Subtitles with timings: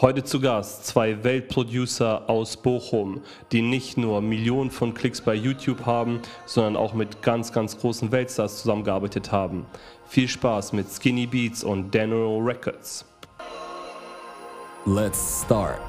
[0.00, 5.86] Heute zu Gast zwei Weltproducer aus Bochum, die nicht nur Millionen von Klicks bei YouTube
[5.86, 9.66] haben, sondern auch mit ganz, ganz großen Weltstars zusammengearbeitet haben.
[10.06, 13.04] Viel Spaß mit Skinny Beats und Dano Records.
[14.86, 15.80] Let's start.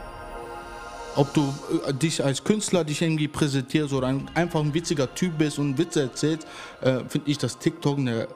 [1.16, 1.54] Ob du
[1.86, 5.78] äh, dich als Künstler dich irgendwie präsentierst oder ein, einfach ein witziger Typ bist und
[5.78, 6.48] Witze erzählst,
[6.82, 8.28] äh, finde ich, dass TikTok eine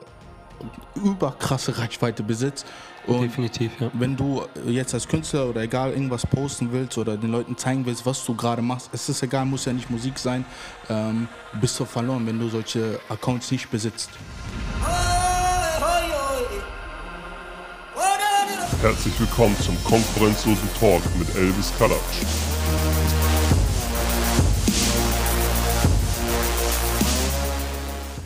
[0.94, 2.64] überkrasse Reichweite besitzt.
[3.06, 3.90] Und Definitiv, ja.
[3.92, 8.06] wenn du jetzt als Künstler oder egal irgendwas posten willst oder den Leuten zeigen willst,
[8.06, 10.46] was du gerade machst, es ist egal, muss ja nicht Musik sein,
[10.88, 11.28] ähm,
[11.60, 14.08] bist du verloren, wenn du solche Accounts nicht besitzt.
[18.80, 22.24] Herzlich willkommen zum konkurrenzlosen Talk mit Elvis Kalatsch.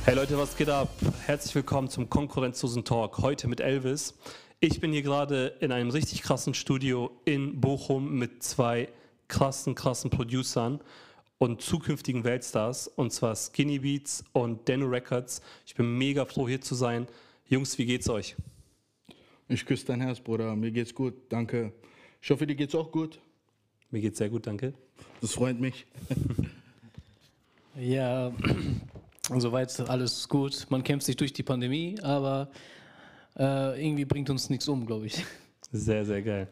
[0.05, 0.88] Hey Leute, was geht ab?
[1.27, 3.19] Herzlich willkommen zum konkurrenzlosen Talk.
[3.19, 4.14] Heute mit Elvis.
[4.61, 8.89] Ich bin hier gerade in einem richtig krassen Studio in Bochum mit zwei
[9.29, 10.81] krassen, krassen Producern
[11.39, 15.42] und zukünftigen Weltstars, und zwar Skinny Beats und Dano Records.
[15.65, 17.06] Ich bin mega froh, hier zu sein.
[17.47, 18.34] Jungs, wie geht's euch?
[19.47, 20.56] Ich küsse dein Herz, Bruder.
[20.56, 21.72] Mir geht's gut, danke.
[22.20, 23.20] Ich hoffe, dir geht's auch gut.
[23.93, 24.75] Mir geht's sehr gut, danke.
[25.20, 25.87] Das freut mich.
[27.81, 28.33] Ja,
[29.39, 30.67] soweit alles gut.
[30.69, 32.50] Man kämpft sich durch die Pandemie, aber
[33.39, 35.25] äh, irgendwie bringt uns nichts um, glaube ich.
[35.70, 36.48] Sehr, sehr geil.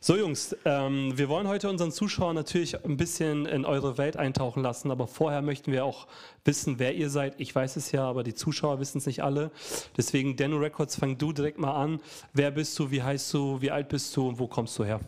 [0.00, 4.60] So Jungs, ähm, wir wollen heute unseren Zuschauern natürlich ein bisschen in eure Welt eintauchen
[4.60, 6.08] lassen, aber vorher möchten wir auch
[6.44, 7.34] wissen, wer ihr seid.
[7.38, 9.52] Ich weiß es ja, aber die Zuschauer wissen es nicht alle.
[9.96, 12.00] Deswegen, Dano Records, fang du direkt mal an.
[12.32, 14.98] Wer bist du, wie heißt du, wie alt bist du und wo kommst du her?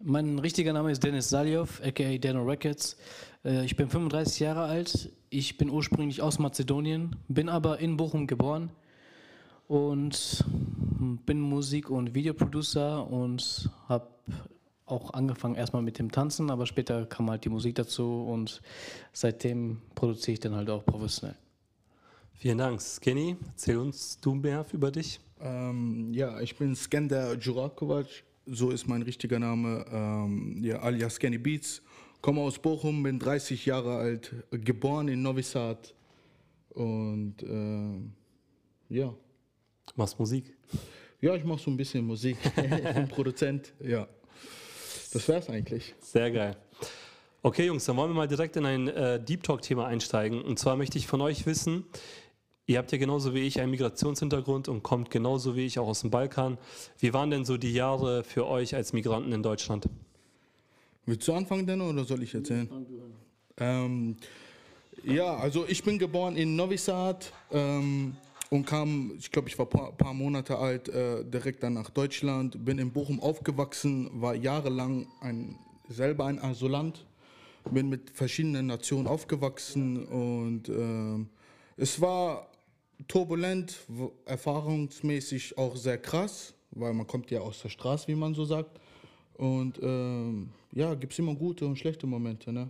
[0.00, 2.96] Mein richtiger Name ist Dennis Saljov, aka Dano Records.
[3.44, 5.10] Äh, ich bin 35 Jahre alt.
[5.28, 8.70] Ich bin ursprünglich aus Mazedonien, bin aber in Bochum geboren
[9.68, 10.44] und
[11.26, 14.08] bin Musik- und Videoproducer und habe
[14.86, 18.60] auch angefangen erstmal mit dem Tanzen, aber später kam halt die Musik dazu und
[19.12, 21.36] seitdem produziere ich dann halt auch professionell.
[22.34, 22.80] Vielen Dank.
[22.82, 25.20] Skinny, erzähl uns du mehr über dich.
[25.40, 28.06] Ähm, ja, ich bin Skender Jurakovac,
[28.46, 31.82] so ist mein richtiger Name, ähm, ja, alias Skinny Beats.
[32.20, 35.94] Komme aus Bochum, bin 30 Jahre alt, geboren in Novi Sad
[36.70, 39.14] und äh, ja.
[39.94, 40.44] Du machst Musik.
[41.20, 42.36] Ja, ich mache so ein bisschen Musik.
[42.56, 44.08] ich bin Produzent, ja.
[45.12, 45.94] Das wär's eigentlich.
[46.00, 46.56] Sehr geil.
[47.42, 50.40] Okay, Jungs, dann wollen wir mal direkt in ein äh, Deep Talk-Thema einsteigen.
[50.40, 51.84] Und zwar möchte ich von euch wissen,
[52.66, 56.00] ihr habt ja genauso wie ich einen Migrationshintergrund und kommt genauso wie ich auch aus
[56.00, 56.56] dem Balkan.
[56.98, 59.88] Wie waren denn so die Jahre für euch als Migranten in Deutschland?
[61.04, 62.68] Willst du anfangen denn oder soll ich erzählen?
[63.58, 64.16] Ähm,
[65.04, 68.16] ja, also ich bin geboren in Novi Sad ähm,
[68.52, 71.88] und kam, ich glaube, ich war ein paar, paar Monate alt, äh, direkt dann nach
[71.88, 75.56] Deutschland, bin in Bochum aufgewachsen, war jahrelang ein,
[75.88, 77.06] selber ein Asylant,
[77.70, 81.30] bin mit verschiedenen Nationen aufgewachsen und ähm,
[81.78, 82.46] es war
[83.08, 83.78] turbulent,
[84.26, 88.78] erfahrungsmäßig auch sehr krass, weil man kommt ja aus der Straße, wie man so sagt.
[89.32, 92.52] Und ähm, ja, gibt es immer gute und schlechte Momente.
[92.52, 92.68] Ne?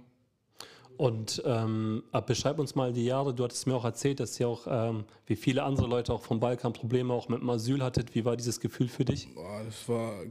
[0.96, 3.34] Und ähm, beschreib uns mal die Jahre.
[3.34, 6.40] Du hattest mir auch erzählt, dass ihr auch, ähm, wie viele andere Leute auch vom
[6.40, 8.14] Balkan, Probleme auch mit dem Asyl hattet.
[8.14, 9.28] Wie war dieses Gefühl für dich?
[9.34, 10.28] Boah, das war äh,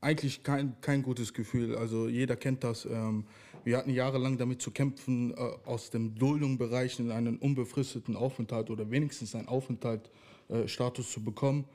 [0.00, 1.76] eigentlich kein, kein gutes Gefühl.
[1.76, 2.84] Also jeder kennt das.
[2.84, 3.24] Ähm,
[3.64, 8.90] wir hatten jahrelang damit zu kämpfen, äh, aus dem Duldungsbereich in einen unbefristeten Aufenthalt oder
[8.90, 11.66] wenigstens einen Aufenthaltsstatus äh, zu bekommen.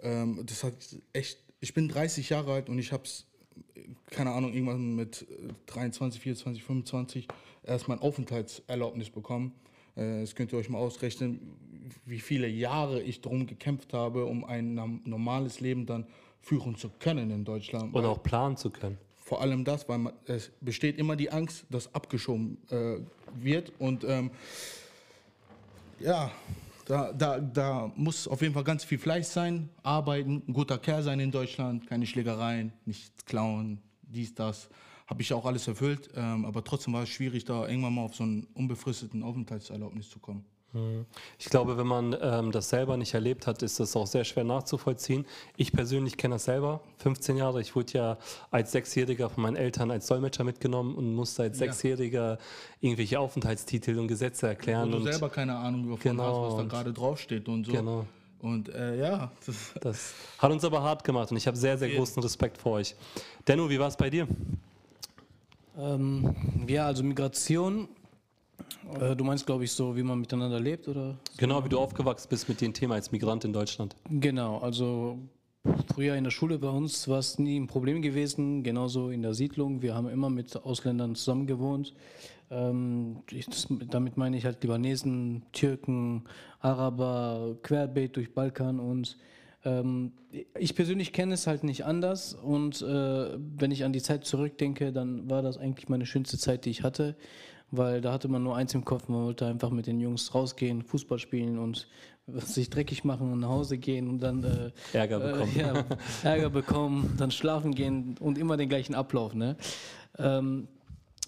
[0.00, 0.74] Ähm, das hat
[1.12, 1.38] echt.
[1.62, 3.26] Ich bin 30 Jahre alt und ich habe es,
[4.10, 7.28] keine Ahnung, irgendwann mit äh, 23, 24, 25
[7.64, 9.52] erst mein Aufenthaltserlaubnis bekommen.
[9.96, 11.40] Äh, Das könnt ihr euch mal ausrechnen,
[12.06, 16.06] wie viele Jahre ich darum gekämpft habe, um ein normales Leben dann
[16.40, 17.84] führen zu können in Deutschland.
[17.84, 18.96] Und Weil auch planen zu können.
[19.16, 22.96] vor allem das, weil man, es besteht immer die Angst, dass abgeschoben äh,
[23.34, 23.72] wird.
[23.78, 24.30] Und ähm,
[26.00, 26.30] ja,
[26.90, 31.04] da, da, da muss auf jeden Fall ganz viel Fleiß sein, arbeiten, ein guter Kerl
[31.04, 34.68] sein in Deutschland, keine Schlägereien, nicht klauen, dies, das.
[35.06, 38.14] Habe ich auch alles erfüllt, ähm, aber trotzdem war es schwierig, da irgendwann mal auf
[38.14, 40.44] so einen unbefristeten Aufenthaltserlaubnis zu kommen.
[41.38, 44.44] Ich glaube, wenn man ähm, das selber nicht erlebt hat, ist das auch sehr schwer
[44.44, 45.26] nachzuvollziehen.
[45.56, 46.80] Ich persönlich kenne das selber.
[46.98, 47.60] 15 Jahre.
[47.60, 48.18] Ich wurde ja
[48.52, 51.66] als Sechsjähriger von meinen Eltern als Dolmetscher mitgenommen und musste als Ja.
[51.66, 52.38] Sechsjähriger
[52.80, 54.88] irgendwelche Aufenthaltstitel und Gesetze erklären.
[54.88, 57.72] Wo du und selber keine Ahnung davon Genau, hast, was da gerade draufsteht und so.
[57.72, 58.06] Genau.
[58.40, 61.90] Und äh, ja, das, Das hat uns aber hart gemacht und ich habe sehr, sehr
[61.90, 62.94] großen Respekt vor euch.
[63.48, 64.28] Denno, wie war es bei dir?
[65.76, 66.34] Ähm,
[66.68, 67.88] ja, also Migration,
[69.00, 71.16] äh, du meinst, glaube ich, so, wie man miteinander lebt, oder?
[71.36, 73.96] Genau, wie du aufgewachsen bist mit dem Thema als Migrant in Deutschland.
[74.08, 75.18] Genau, also
[75.92, 79.34] Früher in der Schule bei uns war es nie ein Problem gewesen, genauso in der
[79.34, 79.82] Siedlung.
[79.82, 81.92] Wir haben immer mit Ausländern zusammen gewohnt.
[82.50, 86.24] Ähm, ich, das, damit meine ich halt Libanesen, Türken,
[86.60, 89.18] Araber, querbeet durch Balkan und
[89.64, 90.12] ähm,
[90.58, 94.92] ich persönlich kenne es halt nicht anders und äh, wenn ich an die Zeit zurückdenke,
[94.92, 97.16] dann war das eigentlich meine schönste Zeit, die ich hatte,
[97.70, 100.82] weil da hatte man nur eins im Kopf, man wollte einfach mit den Jungs rausgehen,
[100.82, 101.88] Fußball spielen und
[102.26, 105.56] sich dreckig machen und nach Hause gehen und dann äh, Ärger bekommen.
[105.56, 105.84] Äh, ja,
[106.22, 109.34] Ärger bekommen, dann schlafen gehen und immer den gleichen Ablauf.
[109.34, 109.56] Ne?
[110.18, 110.68] Ähm,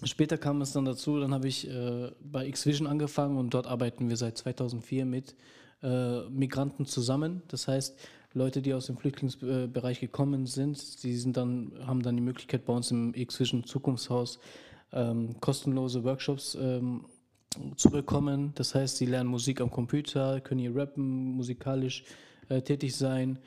[0.03, 4.09] später kam es dann dazu, dann habe ich äh, bei X-Vision angefangen und dort arbeiten
[4.09, 5.35] wir seit 2004 mit
[5.81, 7.41] äh, Migranten zusammen.
[7.47, 7.97] Das heißt,
[8.33, 12.73] Leute, die aus dem Flüchtlingsbereich gekommen sind, die sind dann, haben dann die Möglichkeit bei
[12.73, 14.39] uns im X-Vision Zukunftshaus
[14.93, 17.05] ähm, kostenlose Workshops ähm,
[17.75, 18.51] zu bekommen.
[18.55, 22.03] Das heißt, sie lernen Musik am Computer, können hier rappen, musikalisch
[22.49, 23.39] äh, tätig sein.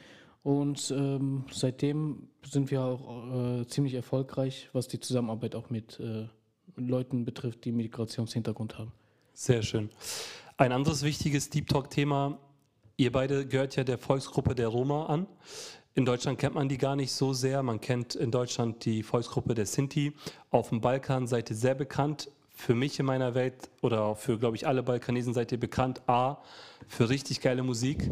[0.43, 6.29] Und ähm, seitdem sind wir auch äh, ziemlich erfolgreich, was die Zusammenarbeit auch mit äh,
[6.77, 8.93] Leuten betrifft, die Migrationshintergrund haben.
[9.33, 9.91] Sehr schön.
[10.57, 12.39] Ein anderes wichtiges Deep Talk-Thema.
[12.97, 15.27] Ihr beide gehört ja der Volksgruppe der Roma an.
[15.97, 17.63] In Deutschland kennt man die gar nicht so sehr.
[17.63, 20.13] Man kennt in Deutschland die Volksgruppe der Sinti.
[20.51, 24.57] Auf dem Balkan seid ihr sehr bekannt für mich in meiner Welt oder für, glaube
[24.57, 26.03] ich, alle Balkanesen seid ihr bekannt.
[26.07, 26.37] A,
[26.87, 28.11] für richtig geile Musik.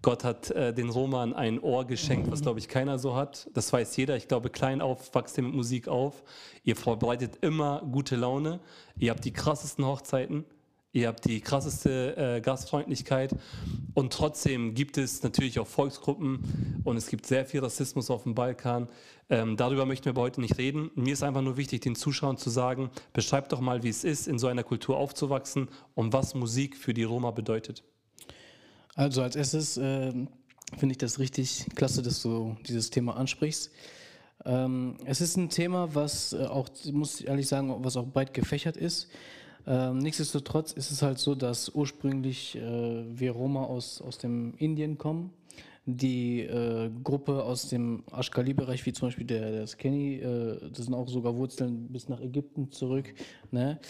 [0.00, 3.50] Gott hat äh, den Roman ein Ohr geschenkt, was, glaube ich, keiner so hat.
[3.52, 4.16] Das weiß jeder.
[4.16, 6.22] Ich glaube, klein auf wachst ihr mit Musik auf.
[6.64, 8.60] Ihr verbreitet immer gute Laune.
[8.96, 10.46] Ihr habt die krassesten Hochzeiten.
[10.92, 13.34] Ihr habt die krasseste äh, Gastfreundlichkeit
[13.92, 18.34] und trotzdem gibt es natürlich auch Volksgruppen und es gibt sehr viel Rassismus auf dem
[18.34, 18.88] Balkan.
[19.28, 20.90] Ähm, darüber möchten wir aber heute nicht reden.
[20.94, 24.26] Mir ist einfach nur wichtig, den Zuschauern zu sagen, beschreibt doch mal, wie es ist,
[24.26, 27.84] in so einer Kultur aufzuwachsen und was Musik für die Roma bedeutet.
[28.94, 30.12] Also als erstes äh,
[30.78, 33.70] finde ich das richtig klasse, dass du dieses Thema ansprichst.
[34.46, 38.32] Ähm, es ist ein Thema, was äh, auch, muss ich ehrlich sagen, was auch breit
[38.32, 39.08] gefächert ist.
[39.66, 44.98] Ähm, nichtsdestotrotz ist es halt so, dass ursprünglich äh, wir Roma aus, aus dem Indien
[44.98, 45.30] kommen.
[45.86, 50.94] Die äh, Gruppe aus dem Ashkali-Bereich, wie zum Beispiel der, der Skenny, äh, das sind
[50.94, 53.14] auch sogar Wurzeln bis nach Ägypten zurück.
[53.50, 53.80] Ne?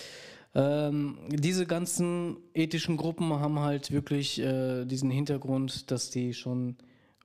[0.55, 6.77] Ähm, diese ganzen ethischen Gruppen haben halt wirklich äh, diesen Hintergrund, dass die schon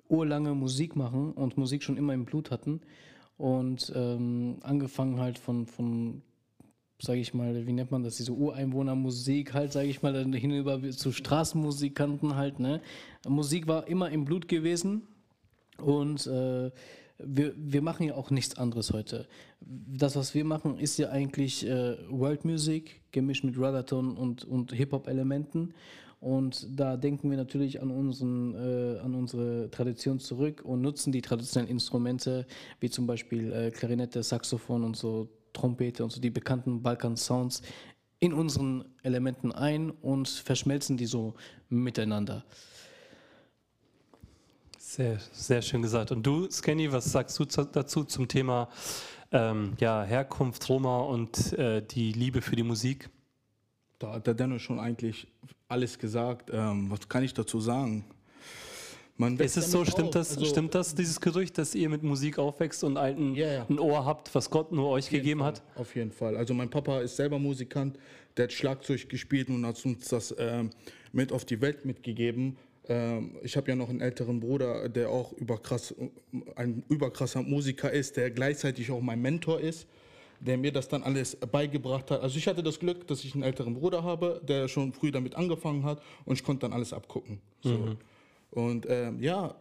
[0.10, 2.82] urlange Musik machen und Musik schon immer im Blut hatten.
[3.38, 6.22] Und ähm, angefangen halt von, von
[7.04, 10.82] sage ich mal, wie nennt man das, diese Ureinwohnermusik halt, sage ich mal, dann hinüber
[10.92, 12.82] zu Straßenmusikanten halt, ne.
[13.28, 15.02] Musik war immer im Blut gewesen
[15.78, 16.72] und äh,
[17.18, 19.28] wir, wir machen ja auch nichts anderes heute.
[19.60, 24.72] Das, was wir machen, ist ja eigentlich äh, World Music, gemischt mit Ragaton und, und
[24.72, 25.74] Hip-Hop-Elementen.
[26.22, 31.22] Und da denken wir natürlich an, unseren, äh, an unsere Tradition zurück und nutzen die
[31.22, 32.48] traditionellen Instrumente,
[32.80, 37.62] wie zum Beispiel äh, Klarinette, Saxophon und so Trompete und so die bekannten Balkan-Sounds
[38.20, 41.34] in unseren Elementen ein und verschmelzen die so
[41.70, 42.46] miteinander.
[44.78, 46.12] Sehr, sehr schön gesagt.
[46.12, 48.70] Und du, Skenny, was sagst du dazu zum Thema
[49.32, 53.10] ähm, ja, Herkunft, Roma und äh, die Liebe für die Musik?
[54.00, 55.28] Da hat der Dennis schon eigentlich
[55.68, 56.50] alles gesagt.
[56.54, 58.06] Ähm, was kann ich dazu sagen?
[59.40, 62.84] Ist es so, stimmt das, also, stimmt das, dieses Gerücht, dass ihr mit Musik aufwächst
[62.84, 63.66] und ein, ja, ja.
[63.70, 65.64] ein Ohr habt, was Gott nur euch gegeben Fall, hat?
[65.76, 66.38] Auf jeden Fall.
[66.38, 67.98] Also mein Papa ist selber Musikant,
[68.38, 70.70] der hat Schlagzeug gespielt und hat uns das ähm,
[71.12, 72.58] mit auf die Welt mitgegeben.
[72.88, 75.94] Ähm, ich habe ja noch einen älteren Bruder, der auch überkrass,
[76.56, 79.88] ein überkrasser Musiker ist, der gleichzeitig auch mein Mentor ist
[80.46, 82.22] der mir das dann alles beigebracht hat.
[82.22, 85.36] Also ich hatte das Glück, dass ich einen älteren Bruder habe, der schon früh damit
[85.36, 87.40] angefangen hat und ich konnte dann alles abgucken.
[87.62, 87.70] So.
[87.70, 87.98] Mhm.
[88.54, 89.56] Und ähm, ja,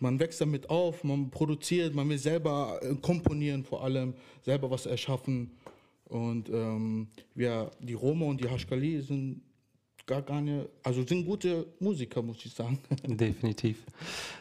[0.00, 4.86] man wächst damit auf, man produziert, man will selber äh, komponieren vor allem, selber was
[4.86, 5.50] erschaffen.
[6.04, 9.40] Und ähm, ja, die Roma und die Haschkali sind
[10.06, 12.78] gar keine, also sind gute Musiker, muss ich sagen.
[13.04, 13.84] Definitiv.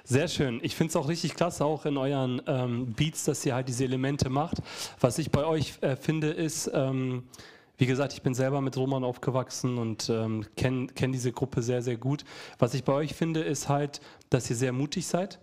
[0.03, 0.59] Sehr schön.
[0.61, 3.85] Ich finde es auch richtig klasse, auch in euren ähm, Beats, dass ihr halt diese
[3.85, 4.57] Elemente macht.
[4.99, 7.23] Was ich bei euch äh, finde, ist, ähm,
[7.77, 11.81] wie gesagt, ich bin selber mit Roman aufgewachsen und ähm, kenne kenn diese Gruppe sehr,
[11.81, 12.23] sehr gut.
[12.59, 15.39] Was ich bei euch finde, ist halt, dass ihr sehr mutig seid,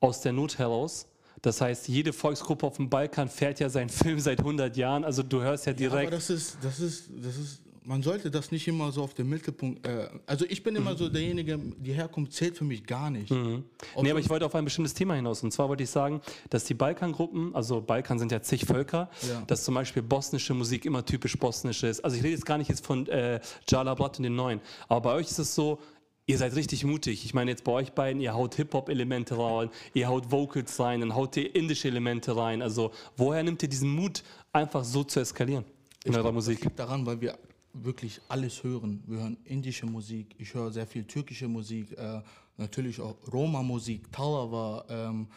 [0.00, 1.06] aus der Not heraus.
[1.42, 5.04] Das heißt, jede Volksgruppe auf dem Balkan fährt ja seinen Film seit 100 Jahren.
[5.04, 6.02] Also du hörst ja direkt.
[6.02, 9.14] Ja, aber das ist, das ist, das ist man sollte das nicht immer so auf
[9.14, 9.86] den Mittelpunkt.
[9.86, 13.30] Äh, also ich bin immer so derjenige, die Herkunft zählt für mich gar nicht.
[13.30, 13.64] Mhm.
[14.02, 15.42] Nee, aber ich wollte auf ein bestimmtes Thema hinaus.
[15.42, 19.42] Und zwar wollte ich sagen, dass die Balkangruppen, also Balkan sind ja zig Völker, ja.
[19.46, 22.04] dass zum Beispiel bosnische Musik immer typisch bosnisch ist.
[22.04, 24.60] Also ich rede jetzt gar nicht jetzt von äh, Jala Brat und den Neuen.
[24.88, 25.78] Aber bei euch ist es so,
[26.26, 27.24] ihr seid richtig mutig.
[27.24, 31.14] Ich meine, jetzt bei euch beiden, ihr haut Hip-Hop-Elemente rein, ihr haut Vocals rein, dann
[31.14, 32.60] haut ihr indische Elemente rein.
[32.60, 35.64] Also, woher nimmt ihr diesen Mut, einfach so zu eskalieren
[36.04, 36.58] in eurer glaub, Musik?
[36.58, 37.38] Das liegt daran, weil wir
[37.72, 39.02] wirklich alles hören.
[39.06, 42.20] Wir hören indische Musik, ich höre sehr viel türkische Musik, äh,
[42.56, 44.84] natürlich auch Roma-Musik, Talawa.
[44.88, 45.28] Ähm,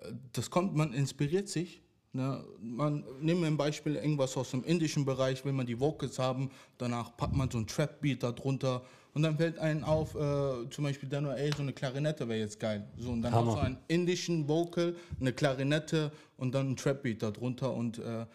[0.00, 1.82] äh, das kommt, man inspiriert sich.
[2.12, 2.44] Ne?
[2.60, 6.50] Man nehmen wir ein Beispiel irgendwas aus dem indischen Bereich, will man die Vocals haben,
[6.78, 8.82] danach packt man so ein Trap-Beat darunter
[9.14, 12.60] und dann fällt einem auf, äh, zum Beispiel dann, ey, so eine Klarinette wäre jetzt
[12.60, 12.86] geil.
[12.96, 13.52] So, und dann Hammer.
[13.52, 18.26] hast du einen indischen Vocal, eine Klarinette und dann ein Trap-Beat darunter und äh,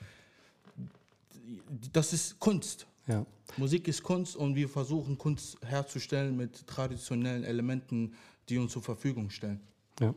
[1.91, 2.87] das ist Kunst.
[3.07, 3.25] Ja.
[3.57, 8.13] Musik ist Kunst und wir versuchen Kunst herzustellen mit traditionellen Elementen,
[8.49, 9.59] die uns zur Verfügung stellen.
[9.99, 10.13] ja.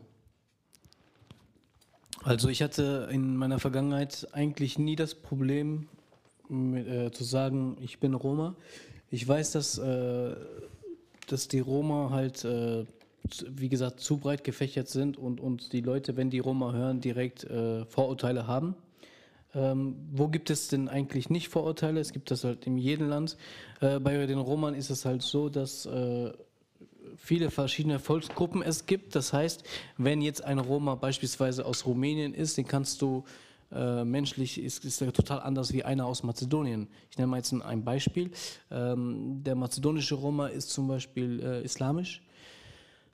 [2.23, 5.87] Also ich hatte in meiner Vergangenheit eigentlich nie das Problem
[6.49, 8.55] mit, äh, zu sagen, ich bin Roma.
[9.09, 10.35] Ich weiß, dass, äh,
[11.27, 12.85] dass die Roma halt, äh,
[13.49, 17.43] wie gesagt, zu breit gefächert sind und, und die Leute, wenn die Roma hören, direkt
[17.43, 18.75] äh, Vorurteile haben.
[19.55, 21.99] Ähm, wo gibt es denn eigentlich nicht Vorurteile?
[21.99, 23.37] Es gibt das halt in jedem Land.
[23.81, 26.31] Äh, bei den Roman ist es halt so, dass äh,
[27.15, 29.15] viele verschiedene Volksgruppen es gibt.
[29.15, 29.63] Das heißt,
[29.97, 33.23] wenn jetzt ein Roma beispielsweise aus Rumänien ist, den kannst du
[33.71, 36.87] äh, menschlich ist, ist er total anders wie einer aus Mazedonien.
[37.09, 38.31] Ich nenne mal jetzt ein, Beispiel.
[38.71, 42.21] Ähm, der mazedonische Roma ist zum Beispiel äh, islamisch.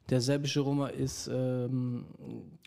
[0.09, 2.05] Der serbische Roma ist ähm,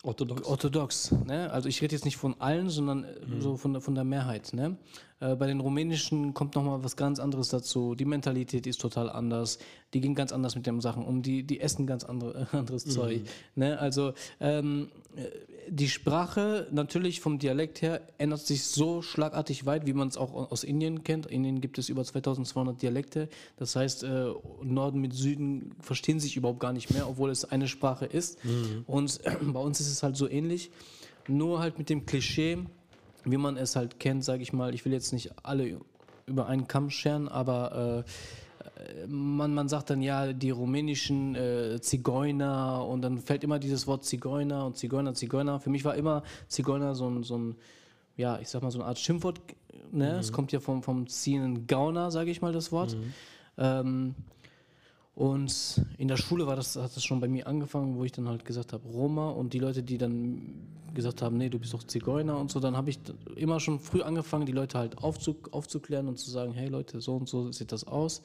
[0.03, 0.43] Orthodox.
[0.49, 1.13] orthodox.
[1.27, 1.51] Ne?
[1.53, 3.09] Also ich rede jetzt nicht von allen, sondern äh,
[3.41, 4.53] so von, der- von der Mehrheit.
[4.55, 4.77] Ne?
[5.21, 7.95] Äh, bei den rumänischen kommt nochmal was ganz anderes dazu.
[7.95, 9.59] Die Mentalität ist total anders.
[9.93, 11.21] Die gehen ganz anders mit den Sachen um.
[11.23, 13.23] Die, die essen ganz andere, anderes Zeug.
[13.55, 13.79] Ne?
[13.79, 15.23] Also ähm, äh,
[15.69, 20.51] die Sprache natürlich vom Dialekt her ändert sich so schlagartig weit, wie man es auch
[20.51, 21.27] aus Indien kennt.
[21.27, 23.29] In Indien gibt es über 2200 Dialekte.
[23.57, 24.33] Das heißt, äh,
[24.63, 28.39] Norden mit Süden verstehen sich überhaupt gar nicht mehr, obwohl es eine Sprache ist.
[28.87, 30.71] Und bei uns ist es halt so ähnlich.
[31.29, 32.59] Nur halt mit dem Klischee,
[33.25, 34.75] wie man es halt kennt, sage ich mal.
[34.75, 35.81] Ich will jetzt nicht alle
[36.27, 38.11] über einen Kamm scheren, aber äh,
[39.07, 44.05] man, man sagt dann ja, die rumänischen äh, Zigeuner und dann fällt immer dieses Wort
[44.05, 45.61] Zigeuner und Zigeuner, Zigeuner.
[45.61, 47.57] Für mich war immer Zigeuner so ein, so ein
[48.17, 49.41] ja, ich sag mal so eine Art Schimpfwort.
[49.93, 50.19] Ne?
[50.19, 52.97] Es kommt ja vom, vom ziehenden Gauner, sage ich mal das Wort.
[53.59, 54.15] Ähm,
[55.15, 58.29] und in der Schule war das, hat das schon bei mir angefangen, wo ich dann
[58.29, 60.43] halt gesagt habe, Roma und die Leute, die dann
[60.93, 62.99] gesagt haben, nee, du bist doch Zigeuner und so, dann habe ich
[63.35, 67.17] immer schon früh angefangen, die Leute halt aufzu, aufzuklären und zu sagen, hey Leute, so
[67.17, 68.23] und so sieht das aus.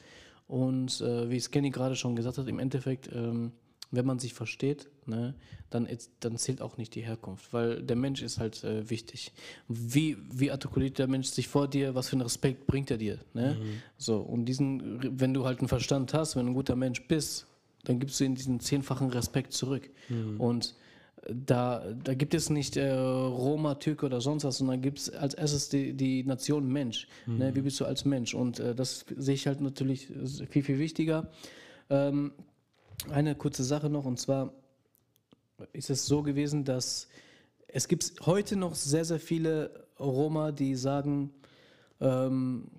[0.51, 3.53] Und äh, wie es Kenny gerade schon gesagt hat, im Endeffekt, ähm,
[3.89, 5.33] wenn man sich versteht, ne,
[5.69, 5.87] dann,
[6.19, 9.31] dann zählt auch nicht die Herkunft, weil der Mensch ist halt äh, wichtig.
[9.69, 13.19] Wie, wie artikuliert der Mensch sich vor dir, was für einen Respekt bringt er dir?
[13.33, 13.55] Ne?
[13.97, 17.47] So, und diesen, wenn du halt einen Verstand hast, wenn du ein guter Mensch bist,
[17.85, 19.89] dann gibst du ihm diesen zehnfachen Respekt zurück.
[20.37, 20.75] Und
[21.29, 25.33] da, da gibt es nicht äh, Roma, Türke oder sonst was, sondern gibt es als
[25.33, 27.07] erstes die, die Nation Mensch.
[27.27, 27.55] Ne?
[27.55, 28.33] Wie bist du als Mensch?
[28.33, 30.07] Und äh, das sehe ich halt natürlich
[30.49, 31.29] viel, viel wichtiger.
[31.89, 32.31] Ähm,
[33.09, 34.53] eine kurze Sache noch, und zwar
[35.73, 37.07] ist es so gewesen, dass
[37.67, 41.31] es gibt heute noch sehr, sehr viele Roma, die sagen,
[41.99, 42.69] ähm,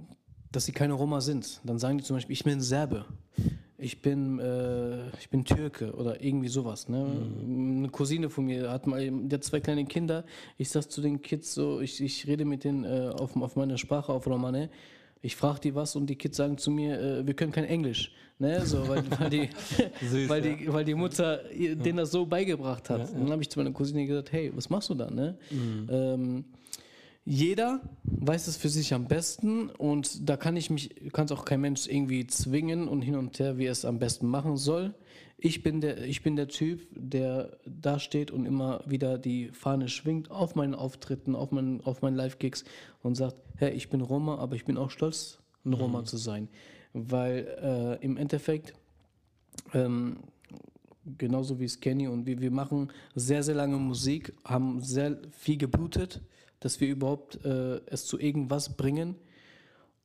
[0.51, 1.61] dass sie keine Roma sind.
[1.65, 3.07] Dann sagen die zum Beispiel, ich bin Serbe,
[3.83, 6.89] ich bin, äh, ich bin Türke oder irgendwie sowas.
[6.89, 7.05] Ne?
[7.45, 10.25] Eine Cousine von mir hat mal, die hat zwei kleine Kinder.
[10.57, 13.79] Ich sag zu den Kids so, ich, ich rede mit denen äh, auf, auf meiner
[13.79, 14.71] Sprache, auf Romane.
[15.21, 18.13] Ich frage die was und die Kids sagen zu mir, äh, wir können kein Englisch.
[18.39, 18.65] Ne?
[18.65, 19.49] So, weil, weil, die,
[20.01, 23.13] Süß, weil, die, weil die Mutter denen das so beigebracht hat.
[23.13, 25.11] Und dann habe ich zu meiner Cousine gesagt, hey, was machst du da?
[25.11, 25.37] Ne?
[25.51, 26.45] Ähm,
[27.25, 31.45] jeder weiß es für sich am besten und da kann ich mich, kann es auch
[31.45, 34.95] kein Mensch irgendwie zwingen und hin und her, wie er es am besten machen soll.
[35.39, 39.89] Ich bin der, ich bin der Typ, der da steht und immer wieder die Fahne
[39.89, 42.65] schwingt auf meinen Auftritten, auf meinen, auf meinen Live-Gigs
[43.03, 46.49] und sagt, hey, ich bin Roma, aber ich bin auch stolz, ein Roma zu sein.
[46.93, 48.75] Weil äh, im Endeffekt
[49.75, 50.19] ähm,
[51.19, 55.57] genauso wie es Kenny und wir, wir machen sehr, sehr lange Musik, haben sehr viel
[55.57, 56.21] geblutet,
[56.61, 59.17] dass wir überhaupt äh, es zu irgendwas bringen.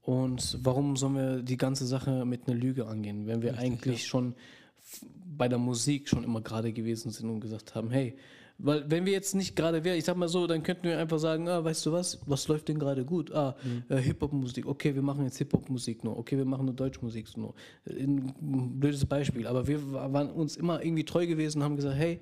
[0.01, 4.35] Und warum sollen wir die ganze Sache mit einer Lüge angehen, wenn wir eigentlich schon
[4.79, 5.05] f-
[5.37, 8.15] bei der Musik schon immer gerade gewesen sind und gesagt haben, hey,
[8.59, 11.19] weil wenn wir jetzt nicht gerade wären, ich sag mal so, dann könnten wir einfach
[11.19, 13.31] sagen, ah, weißt du was, was läuft denn gerade gut?
[13.31, 13.55] Ah,
[13.89, 17.53] äh, Hip-Hop-Musik, okay, wir machen jetzt Hip-Hop-Musik nur, okay, wir machen nur Deutschmusik nur.
[17.85, 18.33] Äh, Ein
[18.79, 22.19] blödes Beispiel, aber wir wa- waren uns immer irgendwie treu gewesen und haben gesagt, hey,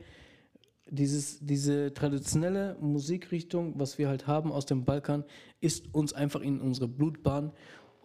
[0.90, 5.24] dieses, diese traditionelle Musikrichtung, was wir halt haben aus dem Balkan,
[5.62, 7.52] ist uns einfach in unsere Blutbahn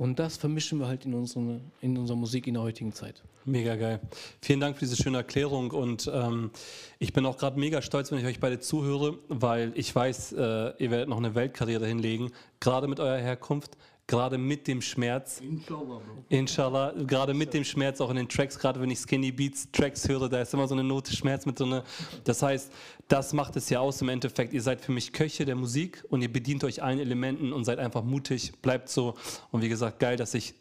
[0.00, 3.23] Und das vermischen wir halt in, unsere, in unserer Musik in der heutigen Zeit.
[3.45, 4.00] Mega geil.
[4.40, 6.52] Vielen Dank für diese schöne Erklärung und ähm,
[6.99, 10.38] ich bin auch gerade mega stolz, wenn ich euch beide zuhöre, weil ich weiß, äh,
[10.78, 12.30] ihr werdet noch eine Weltkarriere hinlegen,
[12.61, 13.76] gerade mit eurer Herkunft,
[14.11, 15.40] gerade mit dem Schmerz.
[15.40, 16.00] Inshallah.
[16.29, 20.09] Inshallah, gerade mit dem Schmerz auch in den Tracks, gerade wenn ich Skinny Beats Tracks
[20.09, 21.85] höre, da ist immer so eine Note Schmerz mit so einer.
[22.25, 22.73] Das heißt,
[23.07, 24.52] das macht es ja aus im Endeffekt.
[24.52, 27.79] Ihr seid für mich Köche der Musik und ihr bedient euch allen Elementen und seid
[27.79, 29.14] einfach mutig, bleibt so.
[29.52, 30.55] Und wie gesagt, geil, dass ich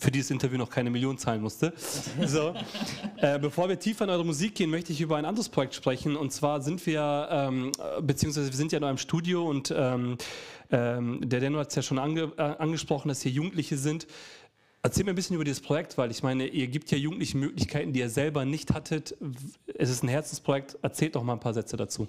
[0.00, 1.72] für dieses Interview noch keine Million zahlen musste.
[2.26, 2.54] So.
[3.18, 6.16] Äh, bevor wir tiefer in eure Musik gehen, möchte ich über ein anderes Projekt sprechen.
[6.16, 10.16] Und zwar sind wir, ähm, beziehungsweise wir sind ja in einem Studio und ähm,
[10.70, 14.06] ähm, der Denno hat es ja schon ange äh, angesprochen, dass hier Jugendliche sind.
[14.82, 17.92] Erzähl mir ein bisschen über dieses Projekt, weil ich meine, ihr gibt ja Jugendlichen Möglichkeiten,
[17.92, 19.16] die ihr selber nicht hattet.
[19.76, 20.78] Es ist ein Herzensprojekt.
[20.82, 22.06] Erzählt doch mal ein paar Sätze dazu.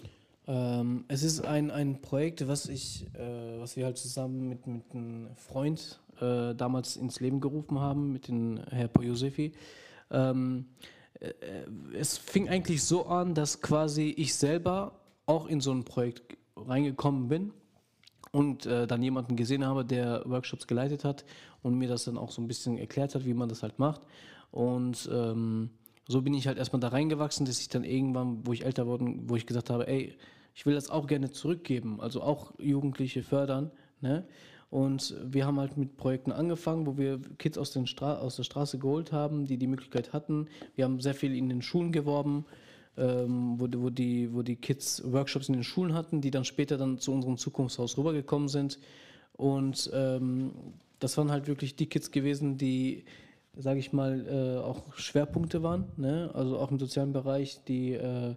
[0.47, 4.83] Ähm, es ist ein, ein Projekt, was, ich, äh, was wir halt zusammen mit, mit
[4.93, 9.53] einem Freund äh, damals ins Leben gerufen haben, mit dem Herr Poyosefi.
[10.11, 10.65] Ähm,
[11.19, 11.33] äh,
[11.93, 17.27] es fing eigentlich so an, dass quasi ich selber auch in so ein Projekt reingekommen
[17.27, 17.53] bin
[18.31, 21.25] und äh, dann jemanden gesehen habe, der Workshops geleitet hat
[21.61, 24.01] und mir das dann auch so ein bisschen erklärt hat, wie man das halt macht.
[24.51, 25.69] Und ähm,
[26.07, 29.05] so bin ich halt erstmal da reingewachsen, dass ich dann irgendwann, wo ich älter wurde,
[29.25, 30.15] wo ich gesagt habe, ey,
[30.55, 33.71] ich will das auch gerne zurückgeben, also auch Jugendliche fördern.
[34.01, 34.25] Ne?
[34.69, 39.11] Und wir haben halt mit Projekten angefangen, wo wir Kids aus, aus, der Straße geholt
[39.11, 40.47] haben, die die Möglichkeit hatten.
[40.75, 42.45] Wir haben sehr viel in den Schulen geworben
[42.97, 46.77] ähm, wo, wo, die, wo die Kids Workshops in den Schulen hatten, die dann später
[46.77, 48.79] dann zu unserem Zukunftshaus rübergekommen sind.
[49.33, 50.51] Und ähm,
[50.99, 53.05] das waren halt wirklich die Kids gewesen, die,
[53.55, 56.31] sage ich mal, äh, auch Schwerpunkte waren, ne?
[56.33, 58.35] also auch im sozialen Bereich, die, äh,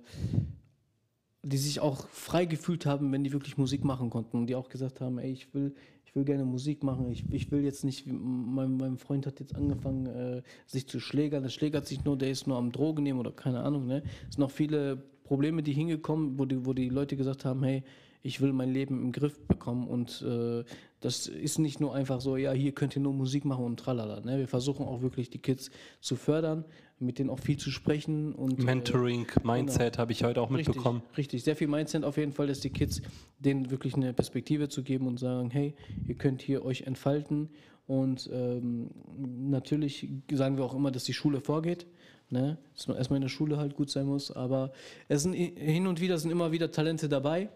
[1.43, 4.69] die sich auch frei gefühlt haben, wenn die wirklich Musik machen konnten und die auch
[4.69, 5.75] gesagt haben, ey, ich will,
[6.11, 9.55] ich will gerne Musik machen, ich, ich will jetzt nicht, mein, mein Freund hat jetzt
[9.55, 13.21] angefangen, äh, sich zu schlägern, der schlägert sich nur, der ist nur am Drogen nehmen
[13.21, 13.87] oder keine Ahnung.
[13.87, 14.03] Ne?
[14.29, 17.85] Es sind noch viele Probleme, die hingekommen, wo die, wo die Leute gesagt haben, hey,
[18.23, 20.65] ich will mein Leben im Griff bekommen und äh,
[21.01, 24.21] das ist nicht nur einfach so, ja, hier könnt ihr nur Musik machen und tralala.
[24.21, 24.39] Ne?
[24.39, 26.65] Wir versuchen auch wirklich die Kids zu fördern,
[26.99, 28.35] mit denen auch viel zu sprechen.
[28.35, 30.99] Und, äh, Mentoring, äh, Mindset habe ich heute auch mitbekommen.
[30.99, 33.01] Richtig, richtig, sehr viel Mindset auf jeden Fall, dass die Kids
[33.39, 35.75] denen wirklich eine Perspektive zu geben und sagen, hey,
[36.07, 37.49] ihr könnt hier euch entfalten
[37.87, 41.87] und ähm, natürlich sagen wir auch immer, dass die Schule vorgeht.
[42.29, 42.59] Ne?
[42.77, 44.71] Dass man erstmal in der Schule halt gut sein muss, aber
[45.09, 47.49] es sind hin und wieder sind immer wieder Talente dabei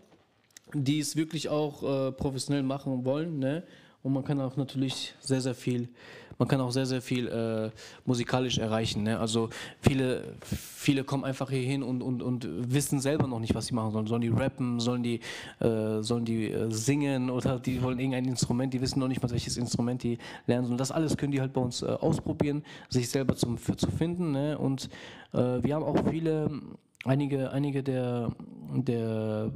[0.72, 3.38] die es wirklich auch äh, professionell machen wollen.
[3.38, 3.62] Ne?
[4.05, 5.88] Und man kann auch natürlich sehr, sehr viel,
[6.37, 7.70] man kann auch sehr, sehr viel äh,
[8.05, 9.03] musikalisch erreichen.
[9.05, 9.18] Ne?
[9.18, 9.48] Also
[9.81, 13.74] viele, viele kommen einfach hier hin und, und, und wissen selber noch nicht, was sie
[13.74, 14.07] machen sollen.
[14.07, 15.20] Sollen die rappen, sollen die,
[15.61, 19.31] äh, sollen die äh, singen oder die wollen irgendein Instrument, die wissen noch nicht mal,
[19.31, 20.79] welches Instrument die lernen sollen.
[20.79, 24.33] Das alles können die halt bei uns äh, ausprobieren, sich selber zum, für, zu finden.
[24.33, 24.59] Ne?
[24.59, 24.90] Und
[25.33, 26.50] äh, wir haben auch viele,
[27.07, 28.33] einige, einige der,
[28.70, 29.50] der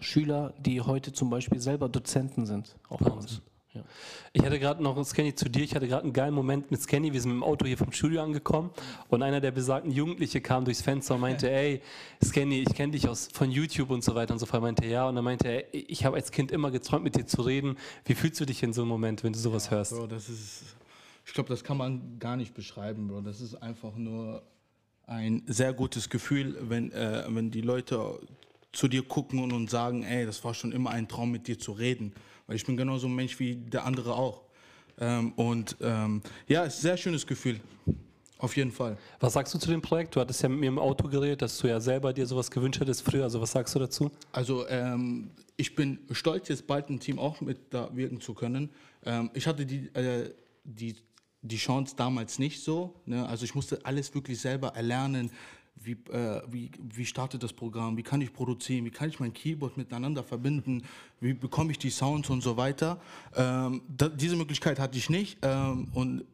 [0.00, 3.42] Schüler, die heute zum Beispiel selber Dozenten sind, auch bei uns.
[3.74, 3.82] Ja.
[4.32, 7.12] Ich hatte gerade noch, Scanny zu dir, ich hatte gerade einen geilen Moment mit Scanny,
[7.12, 8.70] wir sind mit dem Auto hier vom Studio angekommen
[9.08, 11.82] und einer der besagten Jugendliche kam durchs Fenster und meinte, ey,
[12.22, 14.62] Scanny, ich kenne dich aus, von YouTube und so weiter und so fort.
[14.62, 17.42] Meinte ja und dann meinte er, ich habe als Kind immer geträumt, mit dir zu
[17.42, 17.76] reden.
[18.04, 19.92] Wie fühlst du dich in so einem Moment, wenn du sowas ja, hörst?
[19.92, 20.62] Bro, das ist,
[21.26, 23.22] ich glaube, das kann man gar nicht beschreiben, Bro.
[23.22, 24.42] Das ist einfach nur
[25.06, 28.20] ein sehr gutes Gefühl, wenn, äh, wenn die Leute
[28.74, 31.58] zu dir gucken und, und sagen, ey, das war schon immer ein Traum, mit dir
[31.58, 32.12] zu reden.
[32.46, 34.42] Weil ich bin genauso ein Mensch wie der andere auch.
[34.98, 37.60] Ähm, und ähm, ja, es ist ein sehr schönes Gefühl.
[38.38, 38.98] Auf jeden Fall.
[39.20, 40.14] Was sagst du zu dem Projekt?
[40.14, 42.80] Du hattest ja mit mir im Auto geredet, dass du ja selber dir sowas gewünscht
[42.80, 43.24] hättest früher.
[43.24, 44.10] Also was sagst du dazu?
[44.32, 48.70] Also ähm, ich bin stolz, jetzt bald ein Team auch mit da wirken zu können.
[49.04, 50.30] Ähm, ich hatte die, äh,
[50.64, 50.96] die,
[51.42, 53.00] die Chance damals nicht so.
[53.06, 53.26] Ne?
[53.26, 55.30] Also ich musste alles wirklich selber erlernen
[55.76, 59.32] wie, äh, wie, wie startet das Programm, wie kann ich produzieren, wie kann ich mein
[59.32, 60.82] Keyboard miteinander verbinden,
[61.20, 63.00] wie bekomme ich die Sounds und so weiter.
[63.34, 66.24] Ähm, da, diese Möglichkeit hatte ich nicht ähm, und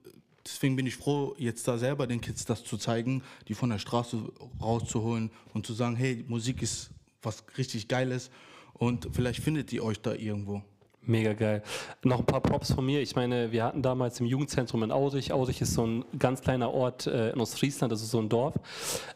[0.45, 3.79] deswegen bin ich froh, jetzt da selber den Kids das zu zeigen, die von der
[3.79, 4.21] Straße
[4.61, 6.91] rauszuholen und zu sagen, hey, Musik ist
[7.23, 8.31] was richtig Geiles
[8.75, 10.63] und vielleicht findet ihr euch da irgendwo.
[11.07, 11.63] Mega geil.
[12.05, 13.01] Noch ein paar Props von mir.
[13.01, 15.33] Ich meine, wir hatten damals im Jugendzentrum in Aurich.
[15.33, 18.55] Aurich ist so ein ganz kleiner Ort äh, in Ostfriesland, das ist so ein Dorf.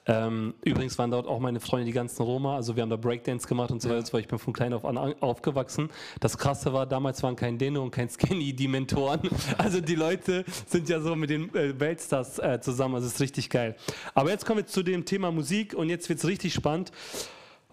[0.06, 2.56] Ähm, übrigens waren dort auch meine Freunde, die ganzen Roma.
[2.56, 4.86] Also wir haben da Breakdance gemacht und so weiter, weil ich bin von klein auf
[4.86, 5.90] an aufgewachsen.
[6.20, 9.20] Das Krasse war, damals waren kein Deno und kein Skinny die Mentoren.
[9.58, 12.96] Also die Leute sind ja so mit den äh, Weltstars äh, zusammen.
[12.96, 13.76] Also es ist richtig geil.
[14.14, 16.92] Aber jetzt kommen wir zu dem Thema Musik und jetzt wird es richtig spannend.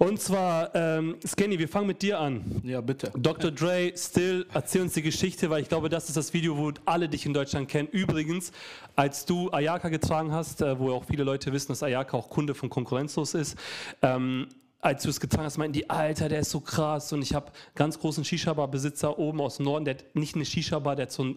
[0.01, 2.59] Und zwar, ähm, Scanny, wir fangen mit dir an.
[2.63, 3.11] Ja, bitte.
[3.15, 3.51] Dr.
[3.51, 7.07] Dre, Still, erzähl uns die Geschichte, weil ich glaube, das ist das Video, wo alle
[7.07, 7.87] dich in Deutschland kennen.
[7.91, 8.51] Übrigens,
[8.95, 12.55] als du Ayaka getragen hast, äh, wo auch viele Leute wissen, dass Ayaka auch Kunde
[12.55, 13.55] von Konkurrenzlos ist,
[14.01, 14.47] ähm,
[14.81, 17.13] als du es getragen hast, meinten die, Alter, der ist so krass.
[17.13, 20.95] Und ich habe ganz großen Shisha-Bar-Besitzer oben aus dem Norden, der hat nicht eine Shisha-Bar,
[20.95, 21.35] der hat so ein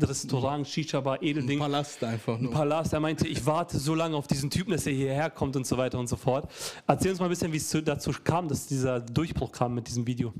[0.00, 1.58] Restaurant, Shisha-Bar, Edelding.
[1.58, 2.50] Palast einfach nur.
[2.52, 2.94] Palast.
[2.94, 5.76] Er meinte, ich warte so lange auf diesen Typen, dass er hierher kommt und so
[5.76, 6.50] weiter und so fort.
[6.86, 9.88] Erzähl uns mal ein bisschen, wie es zu- dazu kam, dass dieser Durchbruch kam mit
[9.88, 10.32] diesem Video.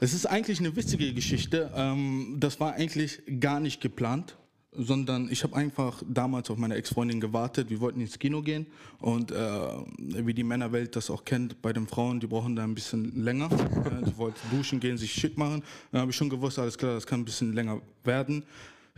[0.00, 1.70] Es ist eigentlich eine witzige Geschichte.
[1.74, 4.36] Ähm, das war eigentlich gar nicht geplant,
[4.72, 7.70] sondern ich habe einfach damals auf meine Ex-Freundin gewartet.
[7.70, 8.66] Wir wollten ins Kino gehen
[9.00, 9.60] und äh,
[9.98, 13.48] wie die Männerwelt das auch kennt, bei den Frauen, die brauchen da ein bisschen länger.
[14.06, 15.62] die wollten duschen gehen, sich schick machen.
[15.90, 18.44] Dann habe ich schon gewusst, alles klar, das kann ein bisschen länger werden.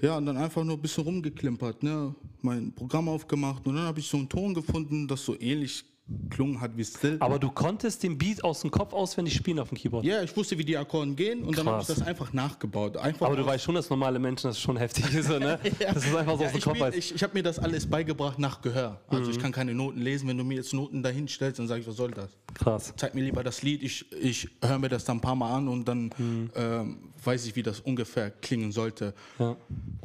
[0.03, 2.15] Ja, und dann einfach nur ein bisschen rumgeklimpert, ne?
[2.41, 5.85] mein Programm aufgemacht und dann habe ich so einen Ton gefunden, das so ähnlich
[6.31, 7.17] klungen hat wie Still.
[7.21, 10.05] Aber du konntest den Beat aus dem Kopf auswendig spielen auf dem Keyboard.
[10.05, 11.99] Ja, ich wusste, wie die Akkorden gehen und dann habe ich Krass.
[11.99, 12.97] das einfach nachgebaut.
[12.97, 15.59] Einfach Aber du weißt schon, dass normale Menschen das schon heftig ist, ne?
[15.81, 16.77] Das ist einfach so Ja, aus dem ich Kopf.
[16.77, 19.01] spiel- ich ich habe mir das alles beigebracht nach Gehör.
[19.09, 19.31] Also Mhm.
[19.31, 20.29] ich kann keine Noten lesen.
[20.29, 22.31] Wenn du mir jetzt Noten dahin stellst, dann sage ich, was soll das?
[22.55, 22.93] Krass.
[22.97, 25.69] Zeig mir lieber das Lied, ich, ich höre mir das dann ein paar Mal an
[25.69, 26.51] und dann Mhm.
[26.57, 29.15] ähm, weiß ich, wie das ungefähr klingen sollte.
[29.39, 29.57] Ja.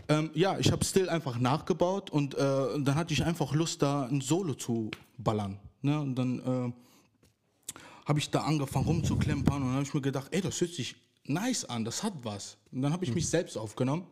[0.09, 4.03] Ähm, ja, ich habe Still einfach nachgebaut und äh, dann hatte ich einfach Lust, da
[4.05, 5.57] ein Solo zu ballern.
[5.85, 5.99] Ne?
[6.01, 10.41] Und dann äh, habe ich da angefangen rumzuklempern und dann habe ich mir gedacht, ey,
[10.41, 10.95] das hört sich
[11.25, 12.57] nice an, das hat was.
[12.71, 14.05] Und dann habe ich mich selbst aufgenommen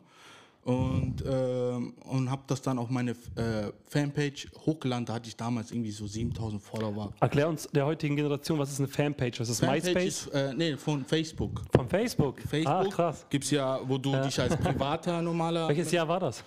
[0.64, 5.04] und, ähm, und habe das dann auf meine äh, Fanpage hochgeladen.
[5.04, 7.12] Da hatte ich damals irgendwie so 7000 Follower.
[7.20, 9.40] Erklär uns der heutigen Generation, was ist eine Fanpage?
[9.40, 10.04] Was ist MySpace?
[10.04, 11.62] ist, äh, nee, von Facebook.
[11.74, 12.40] Von Facebook?
[12.40, 13.26] Facebook Ah, krass.
[13.28, 15.68] gibt es ja, wo du dich als privater normaler.
[15.68, 16.42] Welches Jahr war das?